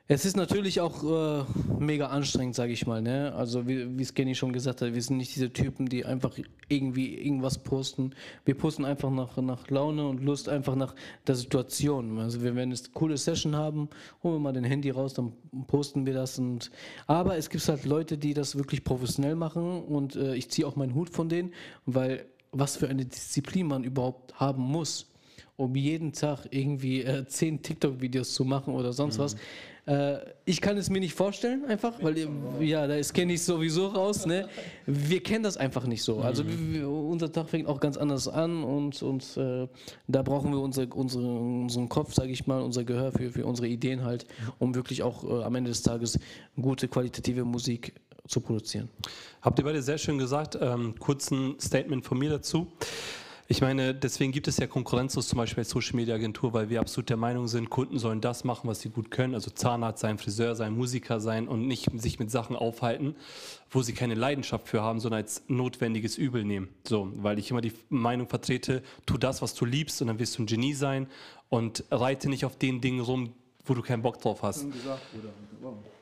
[0.10, 1.43] Es ist natürlich auch äh,
[1.80, 3.01] mega anstrengend, sage ich mal.
[3.01, 3.34] Ne?
[3.36, 6.38] Also wie es Kenny schon gesagt hat, wir sind nicht diese Typen, die einfach
[6.70, 8.12] irgendwie irgendwas posten.
[8.45, 10.95] Wir posten einfach nach, nach Laune und Lust, einfach nach
[11.28, 12.20] der Situation.
[12.20, 13.89] Also wir werden eine coole Session haben,
[14.24, 15.34] holen wir mal den Handy raus, dann
[15.68, 16.39] posten wir das.
[16.39, 16.72] Und,
[17.05, 20.78] aber es gibt halt Leute, die das wirklich professionell machen und äh, ich ziehe auch
[20.78, 21.53] meinen Hut von denen,
[21.86, 25.08] weil was für eine Disziplin man überhaupt haben muss
[25.58, 29.36] um jeden Tag irgendwie äh, zehn TikTok-Videos zu machen oder sonst was.
[29.88, 32.28] Äh, ich kann es mir nicht vorstellen, einfach, weil äh,
[32.64, 34.26] ja, da ist kenne ich sowieso raus.
[34.26, 34.47] Ne?
[34.86, 36.20] Wir kennen das einfach nicht so.
[36.20, 39.68] Also wir, unser Tag fängt auch ganz anders an und, und äh,
[40.08, 43.68] da brauchen wir unsere, unsere, unseren Kopf, sage ich mal, unser Gehör für, für unsere
[43.68, 44.26] Ideen halt,
[44.60, 46.20] um wirklich auch äh, am Ende des Tages
[46.60, 47.93] gute qualitative Musik
[48.28, 48.89] zu produzieren.
[49.41, 50.58] Habt ihr beide sehr schön gesagt.
[50.60, 52.68] Ähm, kurzen Statement von mir dazu.
[53.50, 56.82] Ich meine, deswegen gibt es ja konkurrenzlos zum Beispiel als Social Media Agentur, weil wir
[56.82, 60.18] absolut der Meinung sind, Kunden sollen das machen, was sie gut können, also Zahnarzt sein,
[60.18, 63.16] Friseur sein, Musiker sein und nicht sich mit Sachen aufhalten,
[63.70, 66.68] wo sie keine Leidenschaft für haben, sondern als notwendiges Übel nehmen.
[66.86, 70.38] So, weil ich immer die Meinung vertrete, tu das, was du liebst und dann wirst
[70.38, 71.08] du ein Genie sein
[71.48, 73.32] und reite nicht auf den Dingen rum,
[73.64, 74.66] wo du keinen Bock drauf hast.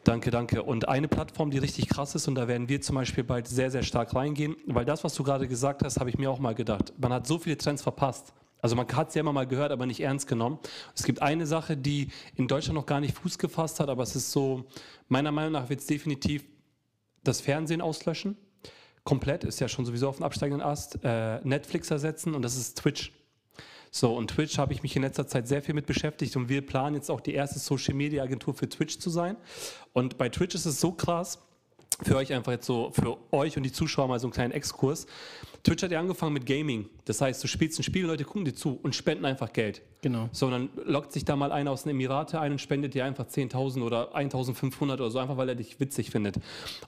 [0.05, 0.61] Danke, danke.
[0.61, 3.71] Und eine Plattform, die richtig krass ist, und da werden wir zum Beispiel bald sehr,
[3.71, 6.53] sehr stark reingehen, weil das, was du gerade gesagt hast, habe ich mir auch mal
[6.53, 6.93] gedacht.
[6.99, 8.31] Man hat so viele Trends verpasst.
[8.61, 10.59] Also man hat es ja immer mal gehört, aber nicht ernst genommen.
[10.95, 14.15] Es gibt eine Sache, die in Deutschland noch gar nicht Fuß gefasst hat, aber es
[14.15, 14.65] ist so,
[15.07, 16.43] meiner Meinung nach wird es definitiv
[17.23, 18.37] das Fernsehen auslöschen.
[19.03, 20.99] Komplett, ist ja schon sowieso auf dem absteigenden Ast.
[21.03, 23.11] Äh, Netflix ersetzen und das ist Twitch.
[23.97, 26.65] So, und Twitch habe ich mich in letzter Zeit sehr viel mit beschäftigt und wir
[26.65, 29.37] planen jetzt auch die erste Social Media Agentur für Twitch zu sein.
[29.95, 31.39] Und bei Twitch ist es so krass,
[32.03, 35.07] für euch einfach jetzt so, für euch und die Zuschauer mal so einen kleinen Exkurs.
[35.63, 36.89] Twitch hat ja angefangen mit Gaming.
[37.05, 39.81] Das heißt, du spielst ein Spiel, Leute gucken dir zu und spenden einfach Geld.
[40.01, 40.27] Genau.
[40.33, 43.05] So, und dann lockt sich da mal einer aus den Emiraten ein und spendet dir
[43.05, 46.35] einfach 10.000 oder 1.500 oder so, einfach weil er dich witzig findet.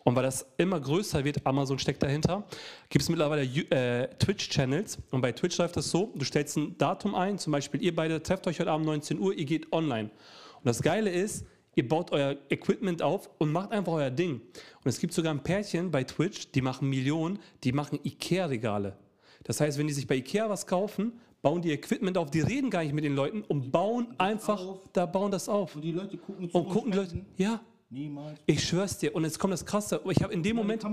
[0.03, 2.43] Und weil das immer größer wird, Amazon steckt dahinter,
[2.89, 4.97] gibt es mittlerweile äh, Twitch-Channels.
[5.12, 8.22] Und bei Twitch läuft das so, du stellst ein Datum ein, zum Beispiel ihr beide
[8.22, 10.10] trefft euch heute Abend 19 Uhr, ihr geht online.
[10.58, 11.45] Und das Geile ist,
[11.78, 14.41] ihr baut euer Equipment auf und macht einfach euer Ding.
[14.84, 18.97] Und es gibt sogar ein Pärchen bei Twitch, die machen Millionen, die machen Ikea-Regale.
[19.43, 22.69] Das heißt, wenn die sich bei Ikea was kaufen, bauen die Equipment auf, die reden
[22.71, 24.89] gar nicht mit den Leuten und bauen einfach, auf.
[24.91, 25.75] da bauen das auf.
[25.75, 28.39] Und die Leute gucken zu Und gucken die Leute, ja, Niemals.
[28.47, 29.15] ich schwör's dir.
[29.15, 30.01] Und jetzt kommt das Krasse.
[30.09, 30.84] Ich habe in dem Moment,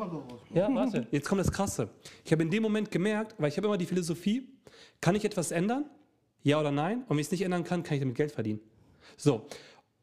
[0.53, 1.89] ja, warte, jetzt kommt das Krasse.
[2.25, 4.47] Ich habe in dem Moment gemerkt, weil ich habe immer die Philosophie,
[5.01, 5.87] kann ich etwas ändern?
[6.43, 6.99] Ja oder nein?
[7.05, 8.61] Und wenn ich es nicht ändern kann, kann ich damit Geld verdienen.
[9.17, 9.47] So,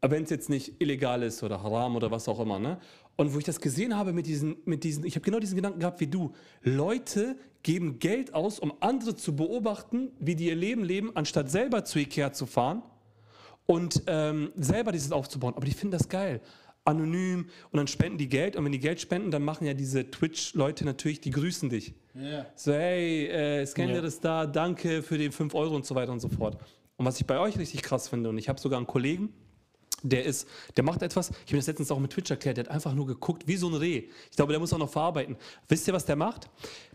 [0.02, 2.80] wenn es jetzt nicht illegal ist oder haram oder was auch immer, ne?
[3.18, 5.80] Und wo ich das gesehen habe mit diesen, mit diesen, ich habe genau diesen Gedanken
[5.80, 6.32] gehabt wie du.
[6.64, 11.86] Leute geben Geld aus, um andere zu beobachten, wie die ihr Leben leben, anstatt selber
[11.86, 12.82] zu Ikea zu fahren
[13.68, 15.54] und ähm, selber dieses aufzubauen.
[15.56, 16.42] Aber die finden das geil.
[16.84, 20.10] Anonym und dann spenden die Geld und wenn die Geld spenden, dann machen ja diese
[20.10, 21.94] Twitch-Leute natürlich, die grüßen dich.
[22.16, 22.48] Ja.
[22.56, 24.02] So, hey, äh, Scanner Ja.
[24.02, 26.58] ist da, danke für die 5 Euro und so weiter und so fort.
[26.98, 29.32] Und was ich bei euch richtig krass finde, und ich habe sogar einen Kollegen,
[30.04, 32.72] der ist, der macht etwas, ich habe das letztens auch mit Twitch erklärt, der hat
[32.72, 34.04] einfach nur geguckt, wie so ein Reh.
[34.30, 35.38] Ich glaube, der muss auch noch verarbeiten.
[35.68, 36.50] Wisst ihr, was der macht?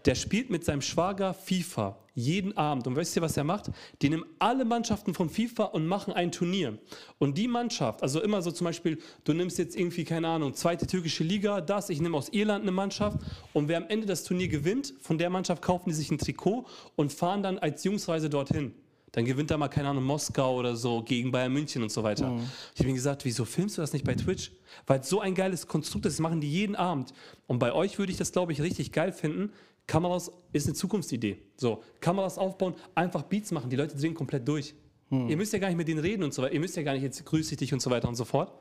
[0.04, 2.86] Der spielt mit seinem Schwager FIFA jeden Abend.
[2.86, 3.70] Und wisst ihr, was er macht?
[4.02, 6.78] Die nehmen alle Mannschaften von FIFA und machen ein Turnier.
[7.18, 10.86] Und die Mannschaft, also immer so zum Beispiel, du nimmst jetzt irgendwie, keine Ahnung, zweite
[10.86, 13.18] türkische Liga, das, ich nehme aus Irland eine Mannschaft.
[13.52, 16.66] Und wer am Ende das Turnier gewinnt, von der Mannschaft kaufen die sich ein Trikot
[16.96, 18.74] und fahren dann als Jungsreise dorthin.
[19.16, 22.38] Dann gewinnt er mal, keine Ahnung, Moskau oder so gegen Bayern München und so weiter.
[22.74, 24.52] Ich habe ihm gesagt, wieso filmst du das nicht bei Twitch?
[24.86, 27.14] Weil es so ein geiles Konstrukt ist, das machen die jeden Abend.
[27.46, 29.52] Und bei euch würde ich das, glaube ich, richtig geil finden.
[29.86, 31.38] Kameras ist eine Zukunftsidee.
[31.56, 34.74] So, Kameras aufbauen, einfach Beats machen, die Leute drehen komplett durch.
[35.08, 36.52] Ihr müsst ja gar nicht mit denen reden und so weiter.
[36.52, 38.52] Ihr müsst ja gar nicht jetzt grüß ich dich und so weiter und so fort.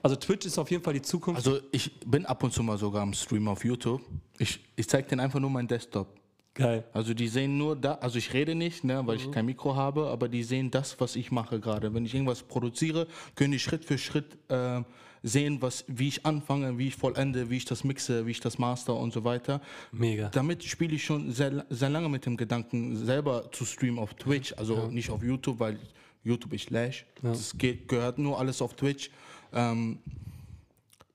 [0.00, 1.38] Also Twitch ist auf jeden Fall die Zukunft.
[1.44, 4.00] Also ich bin ab und zu mal sogar am Stream auf YouTube.
[4.38, 6.06] Ich, ich zeige denen einfach nur meinen Desktop.
[6.54, 6.84] Geil.
[6.92, 10.08] Also die sehen nur da, also ich rede nicht, ne, weil ich kein Mikro habe,
[10.08, 11.92] aber die sehen das, was ich mache gerade.
[11.92, 14.82] Wenn ich irgendwas produziere, können die Schritt für Schritt äh,
[15.22, 18.58] sehen, was, wie ich anfange, wie ich vollende, wie ich das mixe, wie ich das
[18.58, 19.60] master und so weiter.
[19.90, 20.28] Mega.
[20.28, 24.52] Damit spiele ich schon sehr, sehr lange mit dem Gedanken, selber zu streamen auf Twitch,
[24.56, 25.78] also nicht auf YouTube, weil
[26.22, 27.06] YouTube ist Lash.
[27.22, 29.10] Das geht, gehört nur alles auf Twitch.
[29.52, 29.98] Ähm,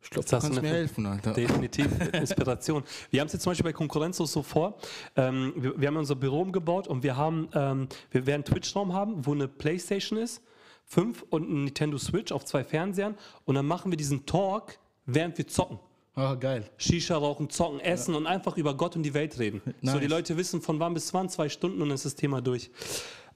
[0.02, 1.34] ich glaube, du kannst mir helfen, Alter.
[1.34, 2.84] Definitiv Inspiration.
[3.12, 4.78] Wir haben es jetzt zum Beispiel bei Konkurrenzlos so vor.
[5.16, 8.94] Ähm, wir, wir haben unser Büro umgebaut und wir haben, ähm, wir werden einen Twitch-Raum
[8.94, 10.42] haben, wo eine Playstation ist,
[10.86, 15.38] fünf und ein Nintendo Switch auf zwei Fernsehern und dann machen wir diesen Talk, während
[15.38, 15.80] wir zocken.
[16.16, 16.70] Ah, geil.
[16.78, 19.62] Shisha rauchen, zocken, essen und einfach über Gott und die Welt reden.
[19.82, 20.00] So Nice.
[20.02, 22.72] die Leute wissen, von wann bis wann, zwei Stunden und dann ist das Thema durch.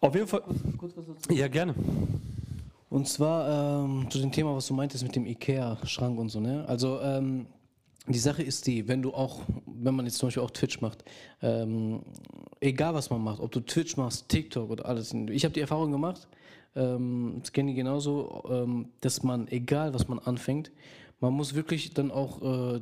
[0.01, 0.43] Auf jeden Fall.
[1.29, 1.75] Ja, gerne.
[2.93, 6.63] Und zwar ähm, zu dem Thema, was du meintest mit dem Ikea-Schrank und so, ne?
[6.67, 7.47] Also, ähm,
[8.05, 11.03] die Sache ist die, wenn du auch, wenn man jetzt zum Beispiel auch Twitch macht,
[11.41, 12.03] ähm,
[12.59, 15.91] egal was man macht, ob du Twitch machst, TikTok oder alles, ich habe die Erfahrung
[15.91, 16.27] gemacht,
[16.75, 20.71] ähm, das kenne ich genauso, ähm, dass man, egal was man anfängt,
[21.23, 22.41] man muss wirklich dann auch
[22.75, 22.81] äh,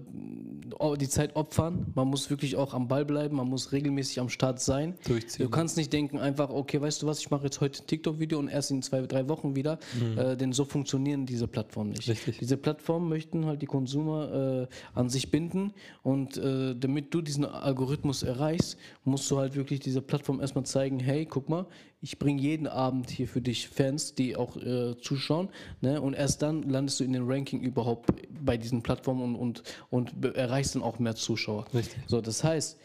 [0.97, 1.85] die Zeit opfern.
[1.93, 3.35] Man muss wirklich auch am Ball bleiben.
[3.37, 4.95] Man muss regelmäßig am Start sein.
[5.07, 5.45] Durchziehen.
[5.45, 8.39] Du kannst nicht denken einfach, okay, weißt du was, ich mache jetzt heute ein TikTok-Video
[8.39, 9.77] und erst in zwei, drei Wochen wieder.
[9.93, 10.17] Mhm.
[10.17, 12.09] Äh, denn so funktionieren diese Plattformen nicht.
[12.09, 12.39] Richtig.
[12.39, 15.73] Diese Plattformen möchten halt die Konsumer äh, an sich binden.
[16.01, 20.99] Und äh, damit du diesen Algorithmus erreichst, musst du halt wirklich dieser Plattform erstmal zeigen,
[20.99, 21.67] hey, guck mal,
[22.01, 25.49] ich bringe jeden Abend hier für dich Fans, die auch äh, zuschauen.
[25.81, 26.01] Ne?
[26.01, 28.09] Und erst dann landest du in den Ranking überhaupt
[28.43, 31.65] bei diesen Plattformen und, und, und erreichst dann auch mehr Zuschauer.
[31.73, 31.99] Richtig.
[32.07, 32.79] So, das heißt,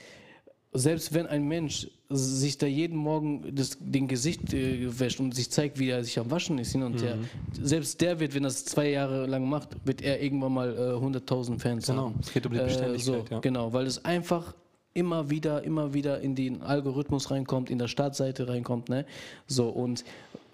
[0.74, 5.50] selbst wenn ein Mensch sich da jeden Morgen das, den Gesicht äh, wäscht und sich
[5.50, 7.04] zeigt, wie er sich am Waschen ist hin und mhm.
[7.04, 7.18] her,
[7.60, 11.04] selbst der wird, wenn er das zwei Jahre lang macht, wird er irgendwann mal äh,
[11.04, 12.02] 100.000 Fans genau.
[12.02, 12.12] haben.
[12.12, 13.00] Genau, es geht um die Beständigkeit.
[13.00, 13.40] Äh, so, ja.
[13.40, 14.54] Genau, weil es einfach
[14.96, 18.88] immer wieder, immer wieder in den Algorithmus reinkommt, in der Startseite reinkommt.
[18.88, 19.04] Ne?
[19.46, 20.04] So, und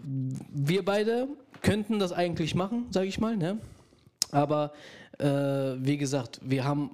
[0.02, 1.28] wir beide
[1.62, 3.36] könnten das eigentlich machen, sage ich mal.
[3.36, 3.58] Ne?
[4.32, 4.72] Aber
[5.18, 6.90] äh, wie gesagt, wir haben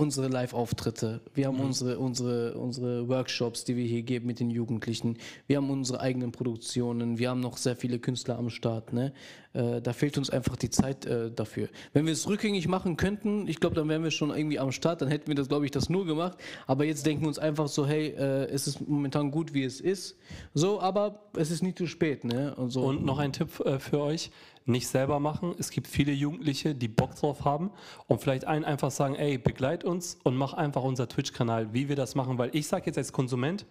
[0.00, 1.66] unsere Live-Auftritte, wir haben mhm.
[1.66, 6.32] unsere, unsere, unsere Workshops, die wir hier geben mit den Jugendlichen, wir haben unsere eigenen
[6.32, 8.94] Produktionen, wir haben noch sehr viele Künstler am Start.
[8.94, 9.12] Ne?
[9.52, 11.68] Äh, da fehlt uns einfach die Zeit äh, dafür.
[11.92, 15.02] Wenn wir es rückgängig machen könnten, ich glaube, dann wären wir schon irgendwie am Start,
[15.02, 16.38] dann hätten wir das, glaube ich, das nur gemacht.
[16.66, 19.82] Aber jetzt denken wir uns einfach so, hey, äh, es ist momentan gut, wie es
[19.82, 20.16] ist.
[20.54, 22.24] So, aber es ist nie zu spät.
[22.24, 22.54] Ne?
[22.54, 22.84] Und, so.
[22.84, 24.30] Und noch ein Tipp äh, für euch
[24.70, 25.54] nicht selber machen.
[25.58, 27.70] Es gibt viele Jugendliche, die Bock drauf haben
[28.06, 31.96] und vielleicht einen einfach sagen, ey, begleit uns und mach einfach unser Twitch-Kanal, wie wir
[31.96, 33.66] das machen, weil ich sage jetzt als Konsument,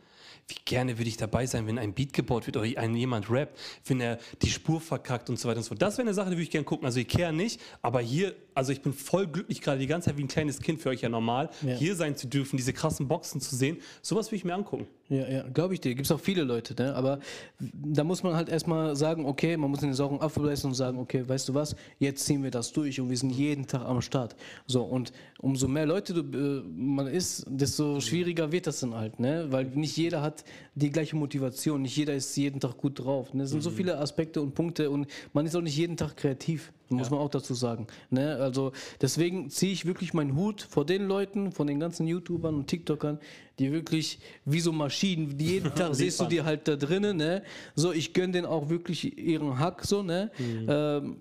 [0.47, 3.99] wie gerne würde ich dabei sein, wenn ein Beat gebaut wird oder jemand rappt, wenn
[4.01, 5.81] er die Spur verkackt und so weiter und so fort.
[5.81, 6.85] Das wäre eine Sache, die würde ich gerne gucken.
[6.85, 10.24] Also Ikea nicht, aber hier, also ich bin voll glücklich gerade die ganze Zeit wie
[10.24, 11.76] ein kleines Kind für euch ja normal, ja.
[11.76, 13.78] hier sein zu dürfen, diese krassen Boxen zu sehen.
[14.01, 14.86] Sowas würde ich mir angucken.
[15.07, 15.95] Ja, ja, glaube ich dir.
[15.95, 16.93] Gibt es auch viele Leute, ne?
[16.93, 17.20] aber
[17.60, 20.99] da muss man halt erstmal sagen, okay, man muss in den sauren Apfel und sagen,
[20.99, 24.01] okay, weißt du was, jetzt ziehen wir das durch und wir sind jeden Tag am
[24.01, 24.36] Start.
[24.68, 29.22] So, und umso mehr Leute du, äh, man ist, desto schwieriger wird das dann halt,
[29.22, 29.47] ne?
[29.49, 30.43] weil nicht jeder hat
[30.76, 33.34] die gleiche Motivation, nicht jeder ist jeden Tag gut drauf.
[33.34, 33.43] Ne?
[33.43, 33.64] Es sind mhm.
[33.64, 37.15] so viele Aspekte und Punkte und man ist auch nicht jeden Tag kreativ muss ja.
[37.15, 37.87] man auch dazu sagen.
[38.09, 38.35] Ne?
[38.37, 38.71] Also
[39.01, 43.19] deswegen ziehe ich wirklich meinen Hut vor den Leuten, von den ganzen YouTubern und TikTokern,
[43.59, 47.17] die wirklich wie so Maschinen, jeden Tag siehst du die halt da drinnen.
[47.17, 47.43] Ne?
[47.75, 50.03] So, ich gönne denen auch wirklich ihren Hack so.
[50.03, 50.31] Ne?
[50.37, 50.65] Mhm.
[50.67, 51.17] Ähm,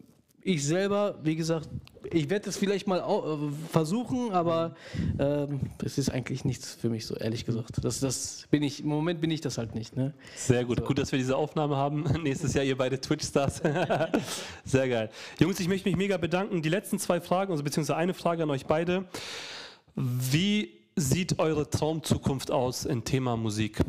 [0.49, 1.69] ich selber, wie gesagt,
[2.11, 4.75] ich werde es vielleicht mal äh, versuchen, aber
[5.19, 7.85] ähm, es ist eigentlich nichts für mich so, ehrlich gesagt.
[7.85, 9.95] Das, das bin ich, im Moment bin ich das halt nicht.
[9.95, 10.15] Ne?
[10.37, 10.85] Sehr gut, so.
[10.87, 12.05] gut, dass wir diese Aufnahme haben.
[12.23, 13.61] Nächstes Jahr ihr beide Twitch-Stars.
[14.65, 15.11] Sehr geil.
[15.39, 16.63] Jungs, ich möchte mich mega bedanken.
[16.63, 19.05] Die letzten zwei Fragen, also beziehungsweise eine Frage an euch beide.
[19.95, 23.81] Wie sieht eure Traumzukunft aus im Thema Musik?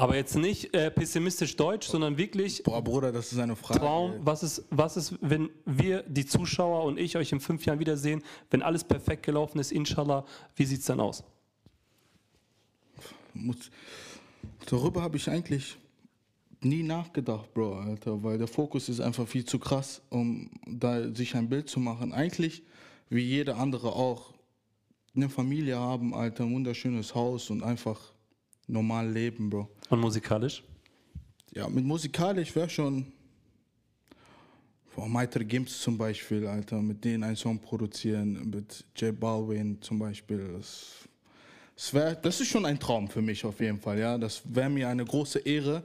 [0.00, 2.62] Aber jetzt nicht äh, pessimistisch deutsch, sondern wirklich.
[2.62, 3.80] Boah, Bruder, das ist eine Frage.
[3.80, 7.80] Traum, was ist, was ist, wenn wir, die Zuschauer und ich, euch in fünf Jahren
[7.80, 10.24] wiedersehen, wenn alles perfekt gelaufen ist, inshallah,
[10.56, 11.22] wie sieht es dann aus?
[13.34, 13.70] Muss,
[14.64, 15.76] darüber habe ich eigentlich
[16.62, 21.36] nie nachgedacht, Bro, Alter, weil der Fokus ist einfach viel zu krass, um da sich
[21.36, 22.14] ein Bild zu machen.
[22.14, 22.62] Eigentlich,
[23.10, 24.32] wie jeder andere auch,
[25.14, 28.00] eine Familie haben, Alter, ein wunderschönes Haus und einfach
[28.66, 29.68] normal leben, Bro.
[29.90, 30.62] Und musikalisch?
[31.52, 33.12] Ja, mit musikalisch wäre schon.
[34.94, 39.98] Boah, Maitre Gims zum Beispiel, Alter, mit denen einen Song produzieren, mit J Balvin zum
[39.98, 40.52] Beispiel.
[40.56, 41.08] Das,
[41.74, 44.16] das, wär, das ist schon ein Traum für mich auf jeden Fall, ja.
[44.16, 45.82] Das wäre mir eine große Ehre.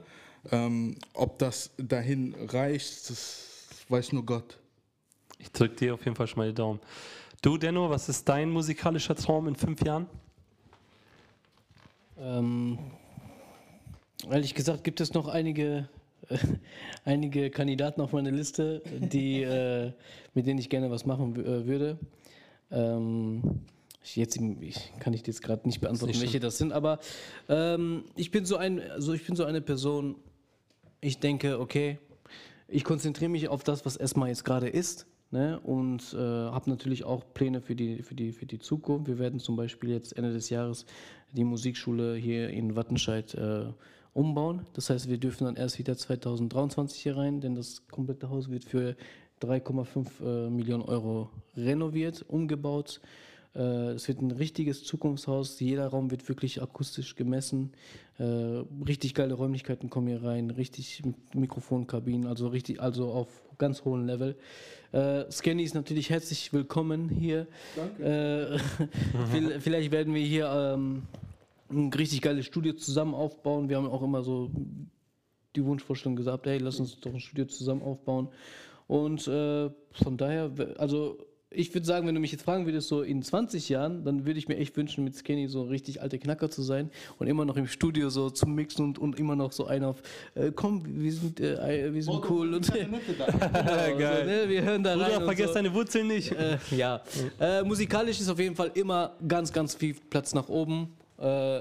[0.52, 4.56] Ähm, ob das dahin reicht, das weiß nur Gott.
[5.38, 6.80] Ich drücke dir auf jeden Fall schon mal die Daumen.
[7.42, 10.06] Du, Denno, was ist dein musikalischer Traum in fünf Jahren?
[12.18, 12.78] Ähm,
[14.30, 15.88] ehrlich gesagt gibt es noch einige,
[16.28, 16.38] äh,
[17.04, 19.92] einige Kandidaten auf meiner Liste, die, äh,
[20.34, 21.98] mit denen ich gerne was machen äh, würde.
[22.70, 23.60] Ähm,
[24.14, 27.00] jetzt ich, kann ich jetzt gerade nicht beantworten, nicht welche das sind, aber
[27.48, 30.16] ähm, ich bin so ein, also ich bin so eine Person.
[31.00, 31.98] Ich denke, okay,
[32.68, 35.06] ich konzentriere mich auf das, was erstmal jetzt gerade ist.
[35.32, 39.08] Ne, und äh, habe natürlich auch Pläne für die, für, die, für die Zukunft.
[39.08, 40.86] Wir werden zum Beispiel jetzt Ende des Jahres
[41.32, 43.64] die Musikschule hier in Wattenscheid äh,
[44.16, 44.62] umbauen.
[44.72, 48.64] Das heißt, wir dürfen dann erst wieder 2023 hier rein, denn das komplette Haus wird
[48.64, 48.96] für
[49.42, 53.00] 3,5 äh, Millionen Euro renoviert, umgebaut.
[53.54, 55.60] Äh, es wird ein richtiges Zukunftshaus.
[55.60, 57.72] Jeder Raum wird wirklich akustisch gemessen.
[58.18, 58.24] Äh,
[58.86, 61.02] richtig geile Räumlichkeiten kommen hier rein, richtig
[61.34, 64.36] Mikrofonkabinen, also richtig, also auf ganz hohem Level.
[64.92, 67.46] Äh, Scanny ist natürlich herzlich willkommen hier.
[67.76, 68.58] Danke.
[69.30, 71.02] Äh, vielleicht werden wir hier ähm,
[71.70, 73.68] ein richtig geiles Studio zusammen aufbauen.
[73.68, 74.50] Wir haben auch immer so
[75.54, 78.28] die Wunschvorstellung gesagt, hey, lass uns doch ein Studio zusammen aufbauen.
[78.86, 81.18] Und äh, von daher, also
[81.50, 84.38] ich würde sagen, wenn du mich jetzt fragen würdest, so in 20 Jahren, dann würde
[84.38, 87.56] ich mir echt wünschen, mit Skinny so richtig alte Knacker zu sein und immer noch
[87.56, 90.02] im Studio so zu mixen und, und immer noch so einer auf,
[90.34, 92.54] äh, komm, wir sind, äh, wir sind oh, cool.
[92.54, 92.98] Und, genau,
[93.98, 94.24] Geil.
[94.24, 95.24] So, ne, wir hören da Bruder, rein.
[95.24, 95.54] vergiss so.
[95.54, 96.32] deine Wurzeln nicht.
[96.32, 97.02] Äh, ja.
[97.40, 100.88] Äh, musikalisch ist auf jeden Fall immer ganz, ganz viel Platz nach oben.
[101.18, 101.60] Äh,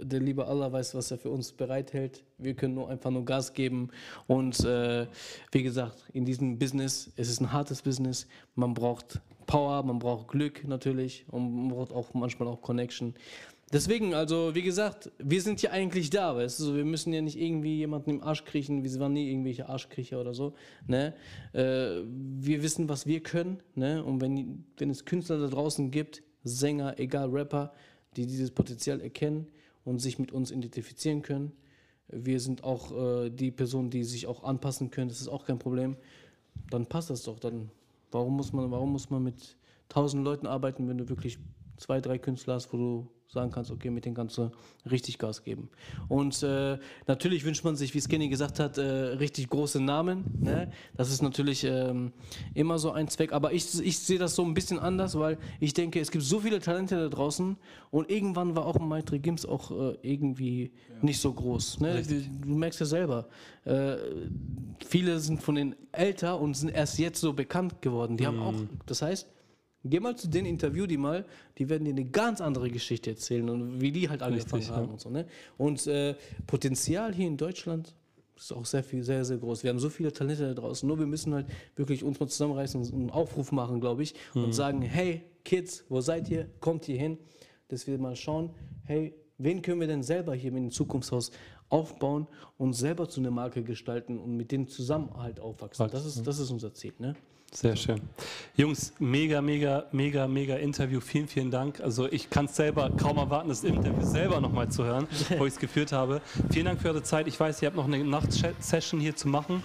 [0.00, 2.24] der liebe Allah weiß, was er für uns bereithält.
[2.38, 3.90] Wir können nur einfach nur Gas geben.
[4.26, 5.06] Und äh,
[5.52, 8.26] wie gesagt, in diesem Business, es ist ein hartes Business.
[8.54, 13.14] Man braucht Power, man braucht Glück natürlich und man braucht auch manchmal auch Connection.
[13.72, 17.38] Deswegen, also wie gesagt, wir sind ja eigentlich da, weißt du, wir müssen ja nicht
[17.38, 20.54] irgendwie jemanden im Arsch kriechen, wir waren nie irgendwelche Arschkriecher oder so,
[20.88, 21.14] ne?
[21.52, 22.02] Äh,
[22.40, 24.02] wir wissen, was wir können, ne?
[24.02, 27.72] Und wenn, wenn es Künstler da draußen gibt, Sänger, egal Rapper,
[28.16, 29.46] die dieses Potenzial erkennen
[29.84, 31.52] und sich mit uns identifizieren können.
[32.08, 35.08] Wir sind auch äh, die Personen, die sich auch anpassen können.
[35.08, 35.96] Das ist auch kein Problem.
[36.70, 37.38] Dann passt das doch.
[37.38, 37.70] Dann
[38.10, 39.56] warum muss man, warum muss man mit
[39.88, 41.38] tausend Leuten arbeiten, wenn du wirklich
[41.76, 44.50] zwei, drei Künstler hast, wo du sagen kannst, okay, mit denen kannst du
[44.90, 45.70] richtig Gas geben.
[46.08, 50.24] Und äh, natürlich wünscht man sich, wie Skinny gesagt hat, äh, richtig große Namen.
[50.40, 50.72] Ne?
[50.96, 52.12] Das ist natürlich ähm,
[52.54, 53.32] immer so ein Zweck.
[53.32, 56.40] Aber ich, ich sehe das so ein bisschen anders, weil ich denke, es gibt so
[56.40, 57.56] viele Talente da draußen
[57.90, 60.94] und irgendwann war auch Maitri Gims auch äh, irgendwie ja.
[61.02, 61.80] nicht so groß.
[61.80, 62.02] Ne?
[62.02, 63.28] Du, du, merkst ja selber,
[63.64, 63.96] äh,
[64.84, 68.16] viele sind von den älter und sind erst jetzt so bekannt geworden.
[68.16, 68.28] Die mhm.
[68.28, 68.54] haben auch,
[68.86, 69.28] das heißt,
[69.82, 71.24] Geh mal zu den Interview die mal,
[71.56, 74.86] die werden dir eine ganz andere Geschichte erzählen und wie die halt angefangen Richtig, haben
[74.86, 74.92] ja.
[74.92, 75.08] und so.
[75.08, 75.26] Ne?
[75.56, 76.14] Und äh,
[76.46, 77.94] Potenzial hier in Deutschland
[78.36, 79.62] ist auch sehr viel, sehr, sehr groß.
[79.62, 80.86] Wir haben so viele Talente da draußen.
[80.86, 84.44] Nur wir müssen halt wirklich uns mal zusammenreißen und einen Aufruf machen, glaube ich, mhm.
[84.44, 86.48] und sagen, hey Kids, wo seid ihr?
[86.60, 87.18] Kommt hier hin,
[87.68, 88.50] dass wir mal schauen,
[88.84, 91.30] hey, wen können wir denn selber hier mit dem Zukunftshaus
[91.70, 92.26] aufbauen
[92.58, 95.88] und selber zu einer Marke gestalten und mit denen zusammen halt aufwachsen.
[95.90, 96.92] Das ist, das ist unser Ziel.
[96.98, 97.14] Ne?
[97.52, 98.00] Sehr schön.
[98.56, 101.00] Jungs, mega, mega, mega, mega Interview.
[101.00, 101.80] Vielen, vielen Dank.
[101.80, 105.54] Also ich kann es selber kaum erwarten, das Interview selber nochmal zu hören, wo ich
[105.54, 106.20] es geführt habe.
[106.52, 107.26] Vielen Dank für eure Zeit.
[107.26, 109.64] Ich weiß, ihr habt noch eine Nachtsession hier zu machen.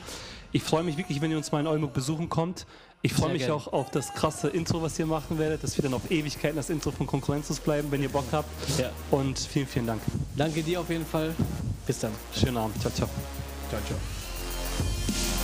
[0.51, 2.65] Ich freue mich wirklich, wenn ihr uns mal in Oldenburg besuchen kommt.
[3.01, 3.53] Ich freue mich gerne.
[3.53, 6.71] auch auf das krasse Intro, was ihr machen werdet, dass wir dann auf Ewigkeiten das
[6.71, 8.49] Intro von Konkurrenzlos bleiben, wenn ihr Bock habt.
[8.79, 8.89] Ja.
[9.11, 10.01] Und vielen, vielen Dank.
[10.35, 11.35] Danke dir auf jeden Fall.
[11.85, 12.11] Bis dann.
[12.33, 12.81] Schönen Abend.
[12.81, 13.07] Ciao, ciao.
[13.69, 15.34] Ciao, ciao.